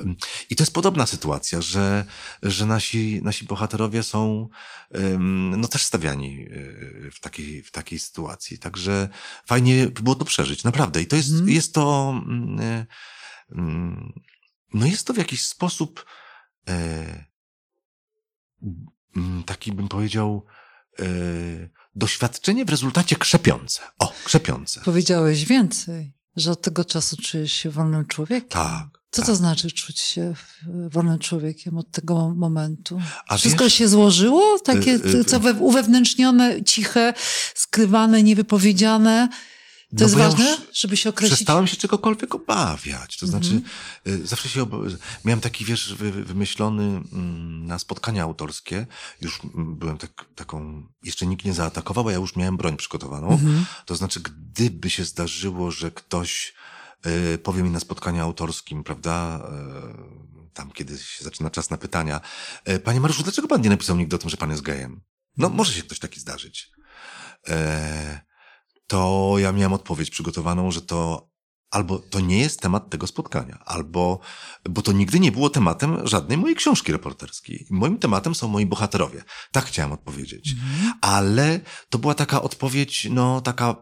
I 0.51 0.57
to 0.57 0.63
jest 0.63 0.75
podobna 0.75 1.07
sytuacja, 1.07 1.63
że, 1.63 2.05
że 2.43 2.67
nasi, 2.67 3.21
nasi 3.23 3.45
bohaterowie 3.45 4.03
są 4.03 4.49
no 5.57 5.69
też 5.69 5.83
stawiani 5.83 6.47
e, 6.47 7.11
w 7.11 7.21
takiej, 7.21 7.63
w 7.63 7.71
takiej 7.71 7.99
sytuacji. 7.99 8.59
Także 8.59 9.09
fajnie 9.47 9.87
było 9.87 10.15
to 10.15 10.25
przeżyć, 10.25 10.65
naprawdę. 10.65 11.03
I 11.03 11.07
to 11.07 11.17
jest, 11.17 11.31
mhm. 11.31 11.49
jest 11.49 11.75
to, 11.75 12.15
mm, 12.27 12.61
e, 12.61 12.87
mm, 13.53 14.13
no 14.75 14.87
jest 14.87 15.07
to 15.07 15.15
w 15.15 15.17
jakiś 15.19 15.45
sposób 15.45 16.07
e, 16.69 17.25
taki 19.47 19.73
bym 19.73 19.89
powiedział, 19.89 20.47
doświadczenie 21.97 22.65
w 22.65 22.71
rezultacie 22.71 23.17
krzepiące. 23.17 23.81
O, 23.99 24.13
krzepiące. 24.25 24.81
Powiedziałeś 24.85 25.45
więcej, 25.45 26.13
że 26.37 26.51
od 26.51 26.63
tego 26.63 26.85
czasu 26.85 27.17
czujesz 27.17 27.53
się 27.53 27.71
wolnym 27.71 28.07
człowiekiem. 28.07 28.49
Tak. 28.49 28.87
Co 29.11 29.23
tak. 29.23 29.27
to 29.27 29.37
znaczy 29.37 29.71
czuć 29.71 30.01
się 30.01 30.35
wolnym 30.91 31.19
człowiekiem 31.19 31.79
od 31.79 31.91
tego 31.91 32.35
momentu? 32.35 33.01
A 33.29 33.37
Wszystko 33.37 33.65
wiesz, 33.65 33.75
się 33.75 33.89
złożyło? 33.89 34.59
Takie 34.59 34.91
y, 34.91 35.19
y, 35.21 35.25
co 35.25 35.41
we, 35.41 35.55
uwewnętrznione, 35.55 36.65
ciche, 36.65 37.15
skrywane, 37.55 38.23
niewypowiedziane? 38.23 39.29
To 39.91 39.97
no 39.99 40.05
jest 40.05 40.15
ważne, 40.15 40.45
ja 40.45 40.57
żeby 40.73 40.97
się 40.97 41.09
określić. 41.09 41.37
Przestałem 41.37 41.67
się 41.67 41.77
czegokolwiek 41.77 42.35
obawiać. 42.35 43.17
To 43.17 43.27
znaczy, 43.27 43.51
mm-hmm. 43.51 44.27
zawsze 44.27 44.49
się 44.49 44.63
obawiałem. 44.63 44.99
Miałem 45.25 45.41
taki 45.41 45.65
wiesz, 45.65 45.95
wymyślony 45.95 46.83
mm, 46.83 47.67
na 47.67 47.79
spotkania 47.79 48.23
autorskie. 48.23 48.87
Już 49.21 49.41
byłem 49.55 49.99
tak, 49.99 50.25
taką, 50.35 50.87
jeszcze 51.03 51.27
nikt 51.27 51.45
nie 51.45 51.53
zaatakował, 51.53 52.09
a 52.09 52.13
ja 52.13 52.19
już 52.19 52.37
miałem 52.37 52.57
broń 52.57 52.77
przygotowaną. 52.77 53.29
Mm-hmm. 53.29 53.65
To 53.85 53.97
znaczy, 53.97 54.21
gdyby 54.21 54.91
się 54.91 55.05
zdarzyło, 55.05 55.71
że 55.71 55.91
ktoś 55.91 56.55
y, 57.35 57.39
powie 57.39 57.63
mi 57.63 57.71
na 57.71 57.81
spotkaniu 57.81 58.23
autorskim, 58.23 58.85
prawda, 58.85 59.41
y, 60.51 60.53
tam 60.55 60.71
kiedy 60.71 60.99
się 60.99 61.25
zaczyna 61.25 61.51
czas 61.51 61.71
na 61.71 61.77
pytania, 61.77 62.21
y, 62.69 62.79
panie 62.79 63.01
Mariuszu, 63.01 63.23
dlaczego 63.23 63.49
pan 63.49 63.61
nie 63.61 63.71
napisał 63.71 63.97
nigdy 63.97 64.17
o 64.17 64.19
tym, 64.19 64.31
że 64.31 64.37
pan 64.37 64.51
jest 64.51 64.63
gejem? 64.63 65.01
No, 65.37 65.49
może 65.49 65.73
się 65.73 65.83
ktoś 65.83 65.99
taki 65.99 66.21
zdarzyć. 66.21 66.71
E, 67.49 68.21
to 68.87 69.35
ja 69.39 69.53
miałem 69.53 69.73
odpowiedź 69.73 70.11
przygotowaną, 70.11 70.71
że 70.71 70.83
to 70.83 71.31
albo 71.71 71.99
to 71.99 72.21
nie 72.21 72.39
jest 72.39 72.61
temat 72.61 72.91
tego 72.91 73.07
spotkania, 73.07 73.59
albo, 73.65 74.21
bo 74.71 74.83
to 74.83 74.93
nigdy 74.93 75.21
nie 75.21 75.33
było 75.33 75.51
tematem 75.51 76.07
żadnej 76.07 76.39
mojej 76.39 76.57
książki 76.57 76.93
reporterskiej. 76.93 77.67
Moim 77.71 77.99
tematem 77.99 78.35
są 78.35 78.49
moi 78.49 78.67
bohaterowie. 78.67 79.25
Tak 79.53 79.65
chciałem 79.65 79.93
odpowiedzieć. 79.93 80.53
Mhm. 80.53 80.93
Ale 81.01 81.61
to 81.91 81.99
była 81.99 82.15
taka 82.15 82.43
odpowiedź, 82.43 83.09
no 83.11 83.41
taka 83.41 83.77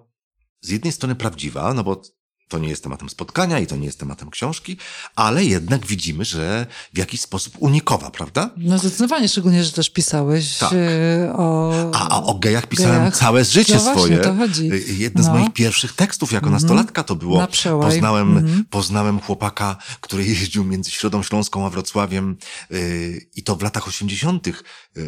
z 0.60 0.68
jednej 0.70 0.92
strony 0.92 1.14
prawdziwa, 1.14 1.74
no 1.74 1.84
bo 1.84 2.02
to 2.48 2.58
nie 2.58 2.68
jest 2.68 2.82
tematem 2.82 3.08
spotkania 3.08 3.58
i 3.58 3.66
to 3.66 3.76
nie 3.76 3.86
jest 3.86 3.98
tematem 3.98 4.30
książki, 4.30 4.76
ale 5.16 5.44
jednak 5.44 5.86
widzimy, 5.86 6.24
że 6.24 6.66
w 6.94 6.98
jakiś 6.98 7.20
sposób 7.20 7.54
unikowa, 7.58 8.10
prawda? 8.10 8.50
No 8.56 8.78
zdecydowanie, 8.78 9.28
szczególnie, 9.28 9.64
że 9.64 9.72
też 9.72 9.90
pisałeś 9.90 10.58
tak. 10.58 10.72
E, 10.72 11.32
o... 11.36 11.72
A, 11.94 12.08
a 12.08 12.22
o 12.22 12.34
gejach 12.34 12.66
pisałem 12.66 12.98
gejach. 12.98 13.16
całe 13.16 13.44
życie 13.44 13.74
no 13.74 13.80
swoje. 13.80 14.18
to 14.18 14.34
chodzi. 14.34 14.70
E, 14.72 14.76
Jedne 14.92 15.22
no. 15.22 15.28
z 15.28 15.32
moich 15.32 15.52
pierwszych 15.52 15.92
tekstów 15.92 16.32
jako 16.32 16.46
mm 16.46 16.58
-hmm. 16.58 16.62
nastolatka 16.62 17.02
to 17.02 17.16
było. 17.16 17.38
Na 17.38 17.48
poznałem, 17.82 18.38
mm 18.38 18.46
-hmm. 18.46 18.64
poznałem 18.70 19.20
chłopaka, 19.20 19.76
który 20.00 20.24
jeździł 20.24 20.64
między 20.64 20.90
Środą 20.90 21.22
Śląską 21.22 21.66
a 21.66 21.70
Wrocławiem 21.70 22.36
yy, 22.70 23.26
i 23.36 23.42
to 23.42 23.56
w 23.56 23.62
latach 23.62 23.88
osiemdziesiątych 23.88 24.64
yy, 24.96 25.02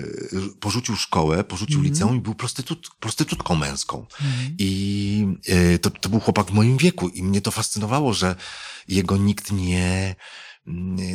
porzucił 0.60 0.96
szkołę, 0.96 1.44
porzucił 1.44 1.78
mm 1.78 1.90
-hmm. 1.90 1.94
liceum 1.94 2.16
i 2.16 2.20
był 2.20 2.34
prostytut, 2.34 2.90
prostytutką 3.00 3.54
męską. 3.54 3.98
Mhm. 3.98 4.54
I 4.58 5.26
yy, 5.48 5.78
to, 5.78 5.90
to 5.90 6.08
był 6.08 6.20
chłopak 6.20 6.46
w 6.46 6.52
moim 6.52 6.76
wieku 6.76 7.08
i 7.08 7.22
mnie 7.22 7.35
to 7.40 7.50
fascynowało, 7.50 8.14
że 8.14 8.36
jego 8.88 9.16
nikt 9.16 9.52
nie, 9.52 10.16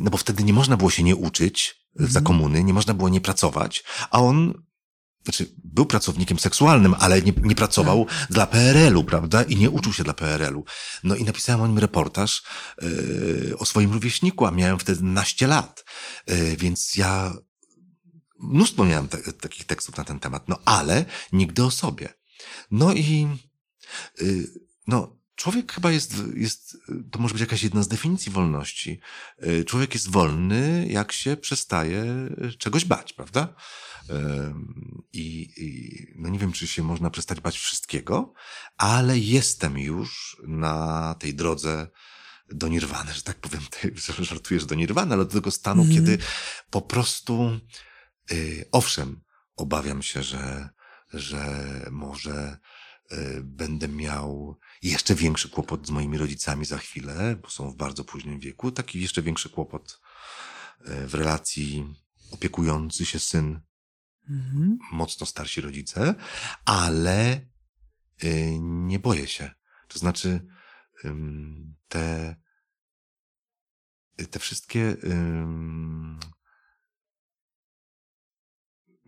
no 0.02 0.12
bo 0.12 0.18
wtedy 0.18 0.44
nie 0.44 0.54
można 0.54 0.78
było 0.78 0.90
się 0.90 1.04
nie 1.04 1.16
uczyć 1.16 1.76
za 1.96 2.20
mhm. 2.20 2.26
komuny, 2.26 2.64
nie 2.64 2.74
można 2.74 2.94
było 2.94 3.10
nie 3.10 3.22
pracować, 3.22 3.84
a 4.12 4.22
on 4.22 4.64
znaczy, 5.24 5.56
był 5.64 5.86
pracownikiem 5.86 6.40
seksualnym, 6.40 6.96
ale 7.00 7.22
nie, 7.22 7.34
nie 7.42 7.56
pracował 7.56 8.06
tak. 8.06 8.28
dla 8.30 8.48
PRL-u, 8.48 9.04
prawda? 9.04 9.44
I 9.44 9.56
nie 9.56 9.70
uczył 9.70 9.94
się 9.94 10.04
dla 10.04 10.14
PRL-u. 10.14 10.66
No 11.04 11.16
i 11.16 11.24
napisałem 11.24 11.62
o 11.62 11.68
nim 11.68 11.80
reportaż 11.80 12.44
yy, 12.82 13.56
o 13.58 13.66
swoim 13.66 13.94
rówieśniku, 13.94 14.46
a 14.46 14.52
miałem 14.52 14.80
wtedy 14.80 15.04
naście 15.04 15.48
lat. 15.48 15.86
Yy, 16.28 16.58
więc 16.58 16.96
ja 16.96 17.34
mnóstwo 18.40 18.86
miałem 18.86 19.08
te, 19.08 19.34
takich 19.34 19.66
tekstów 19.66 19.98
na 19.98 20.04
ten 20.04 20.20
temat, 20.20 20.50
no 20.50 20.60
ale 20.66 21.06
nigdy 21.34 21.64
o 21.64 21.72
sobie. 21.72 22.14
No 22.72 22.94
i 22.94 23.28
yy, 24.22 24.48
no, 24.88 25.21
Człowiek 25.42 25.74
chyba 25.74 25.92
jest, 25.92 26.14
jest, 26.36 26.78
to 27.12 27.20
może 27.20 27.34
być 27.34 27.42
jakaś 27.42 27.64
jedna 27.64 27.84
z 27.84 27.88
definicji 27.88 28.32
wolności. 28.32 29.00
Y, 29.44 29.66
człowiek 29.66 29.94
jest 29.94 30.10
wolny, 30.10 30.88
jak 30.90 31.12
się 31.12 31.38
przestaje 31.38 32.06
czegoś 32.58 32.86
bać, 32.86 33.14
prawda? 33.14 33.56
I, 35.14 35.54
I, 35.58 36.08
no 36.16 36.30
nie 36.30 36.40
wiem, 36.40 36.52
czy 36.52 36.68
się 36.68 36.84
można 36.84 37.10
przestać 37.10 37.40
bać 37.40 37.58
wszystkiego, 37.58 38.34
ale 38.78 39.20
jestem 39.20 39.78
już 39.78 40.42
na 40.48 41.16
tej 41.20 41.36
drodze 41.36 41.88
do 42.52 42.68
nirwany, 42.68 43.14
że 43.14 43.22
tak 43.22 43.38
powiem, 43.38 43.62
żartujesz 44.20 44.66
do 44.66 44.76
nirwany, 44.76 45.14
ale 45.14 45.26
do 45.26 45.32
tego 45.32 45.52
stanu, 45.52 45.82
mm. 45.82 45.96
kiedy 45.96 46.18
po 46.70 46.82
prostu, 46.82 47.60
yy, 48.32 48.66
owszem, 48.72 49.22
obawiam 49.56 50.02
się, 50.02 50.24
że, 50.24 50.70
że 51.14 51.66
może 51.92 52.58
będę 53.44 53.88
miał 53.88 54.60
jeszcze 54.82 55.16
większy 55.16 55.50
kłopot 55.50 55.88
z 55.88 55.90
moimi 55.90 56.18
rodzicami 56.18 56.66
za 56.66 56.78
chwilę, 56.78 57.36
bo 57.42 57.50
są 57.50 57.72
w 57.72 57.76
bardzo 57.76 58.04
późnym 58.04 58.40
wieku, 58.40 58.72
taki 58.72 59.02
jeszcze 59.02 59.22
większy 59.22 59.50
kłopot 59.50 60.02
e, 60.86 61.08
w 61.08 61.14
relacji 61.14 61.96
opiekujący 62.32 63.06
się 63.06 63.20
syn, 63.20 63.62
mhm. 64.30 64.78
mocno 64.92 65.26
starsi 65.26 65.62
rodzice, 65.62 66.16
ale 66.66 67.32
e, 68.24 68.60
nie 68.60 69.00
boję 69.00 69.28
się. 69.28 69.52
To 69.88 70.00
znaczy, 70.00 70.46
te, 71.88 72.36
te 74.32 74.40
wszystkie. 74.40 74.96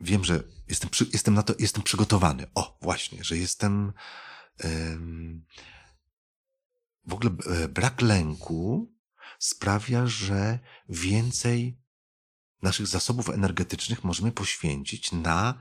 Wiem, 0.03 0.23
że 0.23 0.43
jestem, 0.67 0.89
jestem 1.13 1.33
na 1.33 1.43
to, 1.43 1.53
jestem 1.59 1.83
przygotowany. 1.83 2.47
O, 2.55 2.77
właśnie, 2.81 3.23
że 3.23 3.37
jestem 3.37 3.93
w 7.05 7.13
ogóle 7.13 7.31
e, 7.45 7.67
brak 7.67 8.01
lęku 8.01 8.93
sprawia, 9.39 10.07
że 10.07 10.59
więcej 10.89 11.77
naszych 12.61 12.87
zasobów 12.87 13.29
energetycznych 13.29 14.03
możemy 14.03 14.31
poświęcić 14.31 15.11
na 15.11 15.59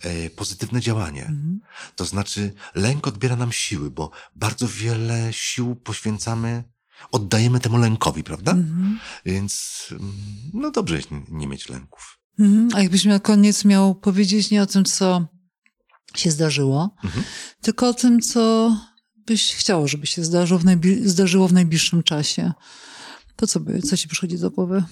e, 0.00 0.30
pozytywne 0.30 0.80
działanie. 0.80 1.22
Mhm. 1.22 1.60
To 1.96 2.04
znaczy, 2.04 2.54
lęk 2.74 3.06
odbiera 3.06 3.36
nam 3.36 3.52
siły, 3.52 3.90
bo 3.90 4.10
bardzo 4.36 4.68
wiele 4.68 5.32
sił 5.32 5.76
poświęcamy, 5.76 6.64
oddajemy 7.10 7.60
temu 7.60 7.78
lękowi, 7.78 8.24
prawda? 8.24 8.52
Mhm. 8.52 9.00
Więc 9.24 9.84
mm, 9.90 10.14
no 10.54 10.70
dobrze 10.70 10.96
jest 10.96 11.08
nie 11.28 11.46
mieć 11.46 11.68
lęków. 11.68 12.17
Mhm. 12.38 12.68
A 12.74 12.82
jakbyś 12.82 13.04
na 13.04 13.20
koniec 13.20 13.64
miał 13.64 13.94
powiedzieć 13.94 14.50
nie 14.50 14.62
o 14.62 14.66
tym, 14.66 14.84
co 14.84 15.26
się 16.16 16.30
zdarzyło, 16.30 16.96
mhm. 17.04 17.24
tylko 17.60 17.88
o 17.88 17.94
tym, 17.94 18.20
co 18.20 18.72
byś 19.26 19.54
chciał, 19.54 19.88
żeby 19.88 20.06
się 20.06 20.24
zdarzyło 20.24 20.60
w, 20.60 20.64
zdarzyło 21.04 21.48
w 21.48 21.52
najbliższym 21.52 22.02
czasie. 22.02 22.52
To 23.36 23.46
co, 23.46 23.60
by, 23.60 23.82
co 23.82 23.96
ci 23.96 24.08
przychodzi 24.08 24.38
do 24.38 24.50
głowy? 24.50 24.84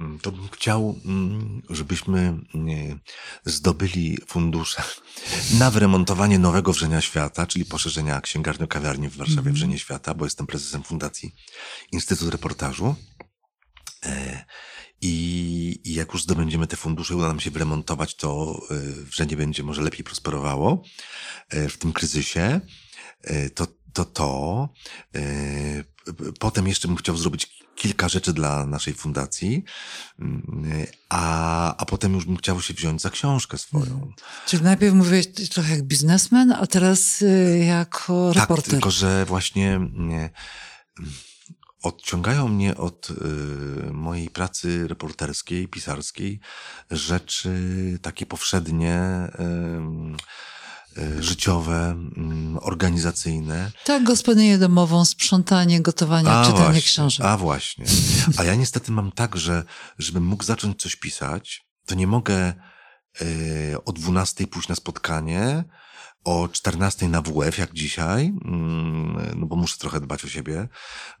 Mm, 0.00 0.18
to 0.18 0.32
bym 0.32 0.48
chciał, 0.48 1.00
mm, 1.04 1.62
żebyśmy 1.70 2.38
zdobyli 3.44 4.18
fundusze 4.26 4.82
na 5.58 5.70
wyremontowanie 5.70 6.38
nowego 6.38 6.72
Wrzenia 6.72 7.00
Świata, 7.00 7.46
czyli 7.46 7.64
poszerzenia 7.64 8.20
księgarni-kawiarni 8.20 9.08
w 9.08 9.16
Warszawie 9.16 9.40
mm. 9.40 9.54
Wrzenie 9.54 9.78
Świata, 9.78 10.14
bo 10.14 10.24
jestem 10.24 10.46
prezesem 10.46 10.82
Fundacji 10.82 11.34
Instytut 11.92 12.30
Reportażu. 12.30 12.94
I, 15.06 15.80
I 15.84 15.94
jak 15.94 16.12
już 16.12 16.22
zdobędziemy 16.22 16.66
te 16.66 16.76
fundusze, 16.76 17.16
uda 17.16 17.28
nam 17.28 17.40
się 17.40 17.50
wyremontować, 17.50 18.14
to 18.14 18.60
e, 18.70 19.04
Wrzenie 19.04 19.36
będzie 19.36 19.62
może 19.62 19.82
lepiej 19.82 20.04
prosperowało 20.04 20.82
e, 21.48 21.68
w 21.68 21.78
tym 21.78 21.92
kryzysie. 21.92 22.60
To 23.54 23.66
to. 23.92 24.04
to. 24.04 24.68
Potem 26.40 26.68
jeszcze 26.68 26.88
bym 26.88 26.96
chciał 26.96 27.16
zrobić 27.16 27.66
kilka 27.76 28.08
rzeczy 28.08 28.32
dla 28.32 28.66
naszej 28.66 28.94
fundacji, 28.94 29.64
a, 31.08 31.76
a 31.76 31.84
potem 31.84 32.14
już 32.14 32.24
bym 32.24 32.36
chciał 32.36 32.62
się 32.62 32.74
wziąć 32.74 33.02
za 33.02 33.10
książkę 33.10 33.58
swoją. 33.58 33.84
Hmm. 33.84 34.12
Czyli 34.46 34.62
najpierw 34.62 34.94
mówiłeś 34.94 35.26
trochę 35.50 35.70
jak 35.70 35.82
biznesmen, 35.82 36.52
a 36.52 36.66
teraz 36.66 37.22
y, 37.22 37.64
jako 37.66 38.32
tak, 38.34 38.42
reporter. 38.42 38.64
Tak, 38.64 38.70
tylko 38.70 38.90
że 38.90 39.24
właśnie 39.24 39.80
nie, 39.92 40.30
odciągają 41.86 42.48
mnie 42.48 42.76
od 42.76 43.10
y, 43.10 43.92
mojej 43.92 44.30
pracy 44.30 44.88
reporterskiej, 44.88 45.68
pisarskiej 45.68 46.40
rzeczy 46.90 47.58
takie 48.02 48.26
powszednie. 48.26 49.00
Y, 49.40 51.22
życiowe, 51.22 51.96
mm, 52.16 52.58
organizacyjne. 52.62 53.70
Tak, 53.84 54.04
gospodynię 54.04 54.58
domową, 54.58 55.04
sprzątanie, 55.04 55.82
gotowanie, 55.82 56.30
a 56.30 56.44
czytanie 56.44 56.64
właśnie, 56.64 56.82
książek. 56.82 57.26
A 57.26 57.36
właśnie. 57.36 57.84
A 58.38 58.44
ja 58.44 58.54
niestety 58.54 58.92
mam 58.92 59.12
tak, 59.12 59.36
że 59.36 59.64
żebym 59.98 60.24
mógł 60.24 60.44
zacząć 60.44 60.82
coś 60.82 60.96
pisać, 60.96 61.66
to 61.86 61.94
nie 61.94 62.06
mogę 62.06 62.52
y, 63.22 63.76
o 63.84 63.92
12 63.92 64.46
pójść 64.46 64.68
na 64.68 64.74
spotkanie, 64.74 65.64
o 66.26 66.48
14 66.48 67.08
na 67.08 67.22
WF, 67.22 67.58
jak 67.58 67.72
dzisiaj, 67.72 68.32
mm, 68.44 69.40
no 69.40 69.46
bo 69.46 69.56
muszę 69.56 69.78
trochę 69.78 70.00
dbać 70.00 70.24
o 70.24 70.28
siebie, 70.28 70.68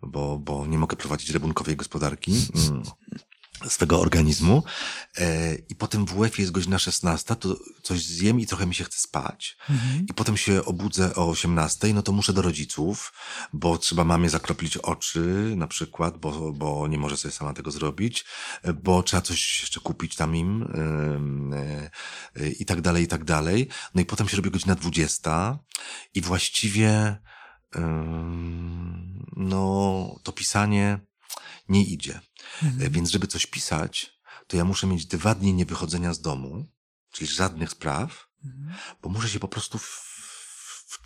bo, 0.02 0.38
bo 0.38 0.66
nie 0.66 0.78
mogę 0.78 0.96
prowadzić 0.96 1.30
rabunkowej 1.30 1.76
gospodarki. 1.76 2.32
Swego 3.68 4.00
organizmu 4.00 4.62
e, 5.18 5.54
i 5.54 5.74
potem 5.74 6.06
w 6.06 6.14
WF 6.14 6.38
jest 6.38 6.52
godzina 6.52 6.78
16, 6.78 7.36
to 7.36 7.56
coś 7.82 8.04
zjem 8.04 8.40
i 8.40 8.46
trochę 8.46 8.66
mi 8.66 8.74
się 8.74 8.84
chce 8.84 8.98
spać 8.98 9.56
mhm. 9.70 10.06
i 10.08 10.14
potem 10.14 10.36
się 10.36 10.64
obudzę 10.64 11.14
o 11.14 11.28
18, 11.28 11.94
no 11.94 12.02
to 12.02 12.12
muszę 12.12 12.32
do 12.32 12.42
rodziców, 12.42 13.12
bo 13.52 13.78
trzeba 13.78 14.04
mamie 14.04 14.30
zakroplić 14.30 14.76
oczy 14.76 15.52
na 15.56 15.66
przykład, 15.66 16.18
bo, 16.18 16.52
bo 16.52 16.88
nie 16.88 16.98
może 16.98 17.16
sobie 17.16 17.32
sama 17.32 17.52
tego 17.52 17.70
zrobić, 17.70 18.24
bo 18.82 19.02
trzeba 19.02 19.20
coś 19.20 19.60
jeszcze 19.60 19.80
kupić 19.80 20.16
tam 20.16 20.36
im 20.36 20.68
yy, 22.36 22.50
i 22.50 22.64
tak 22.64 22.80
dalej, 22.80 23.04
i 23.04 23.08
tak 23.08 23.24
dalej. 23.24 23.68
No 23.94 24.00
i 24.02 24.04
potem 24.04 24.28
się 24.28 24.36
robi 24.36 24.50
godzina 24.50 24.74
20 24.74 25.58
i 26.14 26.20
właściwie 26.20 27.16
yy, 27.74 27.82
no 29.36 30.20
to 30.22 30.32
pisanie 30.32 31.00
nie 31.68 31.84
idzie. 31.84 32.20
Mhm. 32.62 32.92
Więc 32.92 33.10
żeby 33.10 33.26
coś 33.26 33.46
pisać, 33.46 34.20
to 34.46 34.56
ja 34.56 34.64
muszę 34.64 34.86
mieć 34.86 35.06
dwa 35.06 35.34
dni 35.34 35.54
niewychodzenia 35.54 36.14
z 36.14 36.20
domu, 36.20 36.66
czyli 37.12 37.30
żadnych 37.30 37.70
spraw, 37.70 38.28
mhm. 38.44 38.74
bo 39.02 39.08
muszę 39.08 39.28
się 39.28 39.38
po 39.38 39.48
prostu 39.48 39.78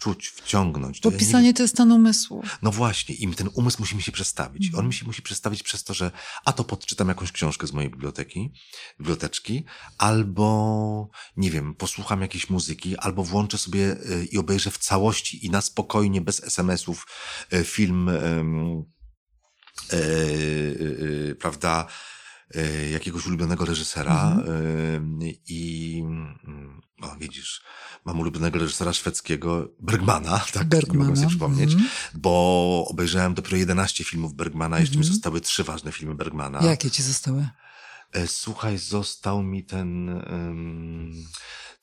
wczuć, 0.00 0.28
wciągnąć. 0.28 1.00
Bo 1.00 1.12
pisanie 1.12 1.46
nie... 1.46 1.54
to 1.54 1.62
jest 1.62 1.74
stan 1.74 1.92
umysłu. 1.92 2.42
No 2.62 2.70
właśnie, 2.70 3.14
i 3.14 3.34
ten 3.34 3.50
umysł 3.54 3.76
musi 3.80 3.96
mi 3.96 4.02
się 4.02 4.12
przestawić. 4.12 4.64
Mhm. 4.66 4.80
On 4.80 4.86
mi 4.86 4.94
się 4.94 5.06
musi 5.06 5.22
przestawić 5.22 5.62
przez 5.62 5.84
to, 5.84 5.94
że 5.94 6.10
a 6.44 6.52
to 6.52 6.64
podczytam 6.64 7.08
jakąś 7.08 7.32
książkę 7.32 7.66
z 7.66 7.72
mojej 7.72 7.90
biblioteki, 7.90 8.52
biblioteczki, 8.98 9.64
albo, 9.98 11.10
nie 11.36 11.50
wiem, 11.50 11.74
posłucham 11.74 12.22
jakiejś 12.22 12.50
muzyki, 12.50 12.96
albo 12.96 13.24
włączę 13.24 13.58
sobie 13.58 13.92
e, 13.92 14.24
i 14.24 14.38
obejrzę 14.38 14.70
w 14.70 14.78
całości 14.78 15.46
i 15.46 15.50
na 15.50 15.60
spokojnie, 15.60 16.20
bez 16.20 16.44
SMS-ów 16.44 17.06
e, 17.50 17.64
film 17.64 18.10
prawda, 21.38 21.86
jakiegoś 22.92 23.26
ulubionego 23.26 23.64
reżysera 23.64 24.32
mhm. 24.32 25.20
i 25.48 26.04
no, 27.00 27.16
widzisz, 27.20 27.62
mam 28.04 28.20
ulubionego 28.20 28.58
reżysera 28.58 28.92
szwedzkiego, 28.92 29.68
Bergmana, 29.80 30.38
tak, 30.52 30.68
Bergmana. 30.68 31.04
mogę 31.04 31.16
sobie 31.16 31.28
przypomnieć, 31.28 31.72
mhm. 31.72 31.90
bo 32.14 32.84
obejrzałem 32.88 33.34
dopiero 33.34 33.56
11 33.56 34.04
filmów 34.04 34.34
Bergmana, 34.34 34.80
jeszcze 34.80 34.96
mi 34.96 35.02
mhm. 35.02 35.14
zostały 35.14 35.40
trzy 35.40 35.64
ważne 35.64 35.92
filmy 35.92 36.14
Bergmana. 36.14 36.64
Jakie 36.64 36.90
ci 36.90 37.02
zostały? 37.02 37.48
Słuchaj, 38.26 38.78
został 38.78 39.42
mi 39.42 39.64
ten... 39.64 40.22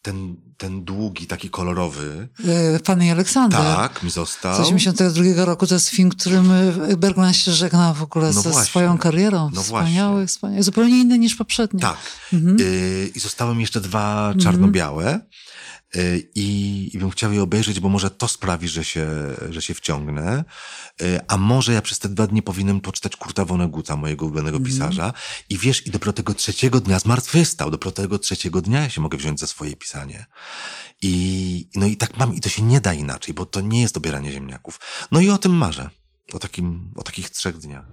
Ten, 0.02 0.36
ten 0.58 0.84
długi, 0.84 1.28
taki 1.28 1.50
kolorowy. 1.50 2.30
E, 2.76 2.80
Pan 2.80 3.04
i 3.04 3.12
Aleksander. 3.12 3.60
Tak, 3.60 4.04
mi 4.04 4.10
został. 4.10 4.56
Z 4.56 4.60
82 4.60 5.46
roku 5.46 5.68
to 5.68 5.74
jest 5.74 5.90
film, 5.90 6.10
którym 6.10 6.52
e, 6.52 6.98
Bergman 6.98 7.34
się 7.34 7.52
żegna 7.52 7.94
w 7.94 8.04
ogóle 8.04 8.32
no 8.34 8.42
ze 8.42 8.50
właśnie. 8.50 8.70
swoją 8.70 8.98
karierą. 8.98 9.50
No 9.54 9.64
wspaniały, 9.64 10.12
właśnie. 10.12 10.28
wspaniały. 10.28 10.64
Zupełnie 10.64 11.00
inny 11.00 11.20
niż 11.20 11.36
poprzedni. 11.36 11.82
Tak. 11.82 11.98
Mhm. 12.34 12.58
I 13.16 13.20
zostały 13.20 13.56
mi 13.56 13.62
jeszcze 13.62 13.82
dwa 13.82 14.34
czarno-białe. 14.40 15.06
Mhm. 15.06 15.22
Y, 15.96 16.30
I, 16.36 16.90
I 16.94 16.98
bym 17.00 17.10
chciał 17.10 17.34
je 17.34 17.44
obejrzeć, 17.44 17.80
bo 17.80 17.90
może 17.90 18.10
to 18.10 18.28
sprawi, 18.28 18.68
że 18.68 18.84
się, 18.84 19.08
że 19.50 19.62
się 19.62 19.74
wciągnę. 19.74 20.46
Y, 21.02 21.20
a 21.28 21.38
może 21.38 21.74
ja 21.74 21.82
przez 21.82 22.00
te 22.00 22.10
dwa 22.10 22.28
dni 22.28 22.42
powinienem 22.42 22.82
poczytać 22.82 23.16
Kurta 23.16 23.46
Woneguta, 23.46 23.96
mojego 23.96 24.26
ulubionego 24.26 24.58
mm. 24.58 24.70
pisarza. 24.70 25.14
I 25.50 25.58
wiesz, 25.58 25.88
i 25.88 25.92
dopiero 25.92 26.14
tego 26.14 26.34
trzeciego 26.34 26.80
dnia 26.80 27.00
zmartwychwstał. 27.00 27.72
Dopiero 27.72 27.92
tego 27.92 28.20
trzeciego 28.20 28.62
dnia 28.62 28.82
ja 28.82 28.90
się 28.90 29.02
mogę 29.02 29.18
wziąć 29.18 29.40
za 29.40 29.48
swoje 29.48 29.76
pisanie. 29.76 30.26
I, 31.02 31.70
no 31.76 31.86
i 31.86 31.98
tak 31.98 32.18
mam, 32.18 32.36
i 32.36 32.42
to 32.42 32.50
się 32.50 32.64
nie 32.64 32.82
da 32.82 32.94
inaczej, 32.94 33.34
bo 33.34 33.46
to 33.46 33.62
nie 33.62 33.82
jest 33.82 33.94
dobieranie 33.94 34.32
ziemniaków. 34.32 34.80
No 35.12 35.20
i 35.20 35.30
o 35.30 35.38
tym 35.38 35.52
marzę. 35.52 35.90
O, 36.34 36.40
takim, 36.40 36.92
o 36.96 37.04
takich 37.04 37.30
trzech 37.30 37.58
dniach. 37.58 37.86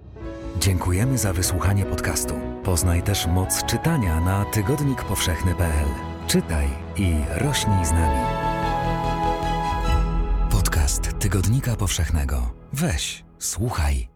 Dziękujemy 0.59 1.17
za 1.17 1.33
wysłuchanie 1.33 1.85
podcastu. 1.85 2.33
Poznaj 2.63 3.03
też 3.03 3.25
moc 3.27 3.65
czytania 3.65 4.21
na 4.21 4.45
tygodnikpowszechny.pl. 4.45 6.14
Czytaj 6.27 6.67
i 6.97 7.13
rośnij 7.35 7.85
z 7.85 7.91
nami. 7.91 8.19
Podcast 10.51 11.19
Tygodnika 11.19 11.75
Powszechnego. 11.75 12.51
Weź, 12.73 13.25
słuchaj 13.39 14.14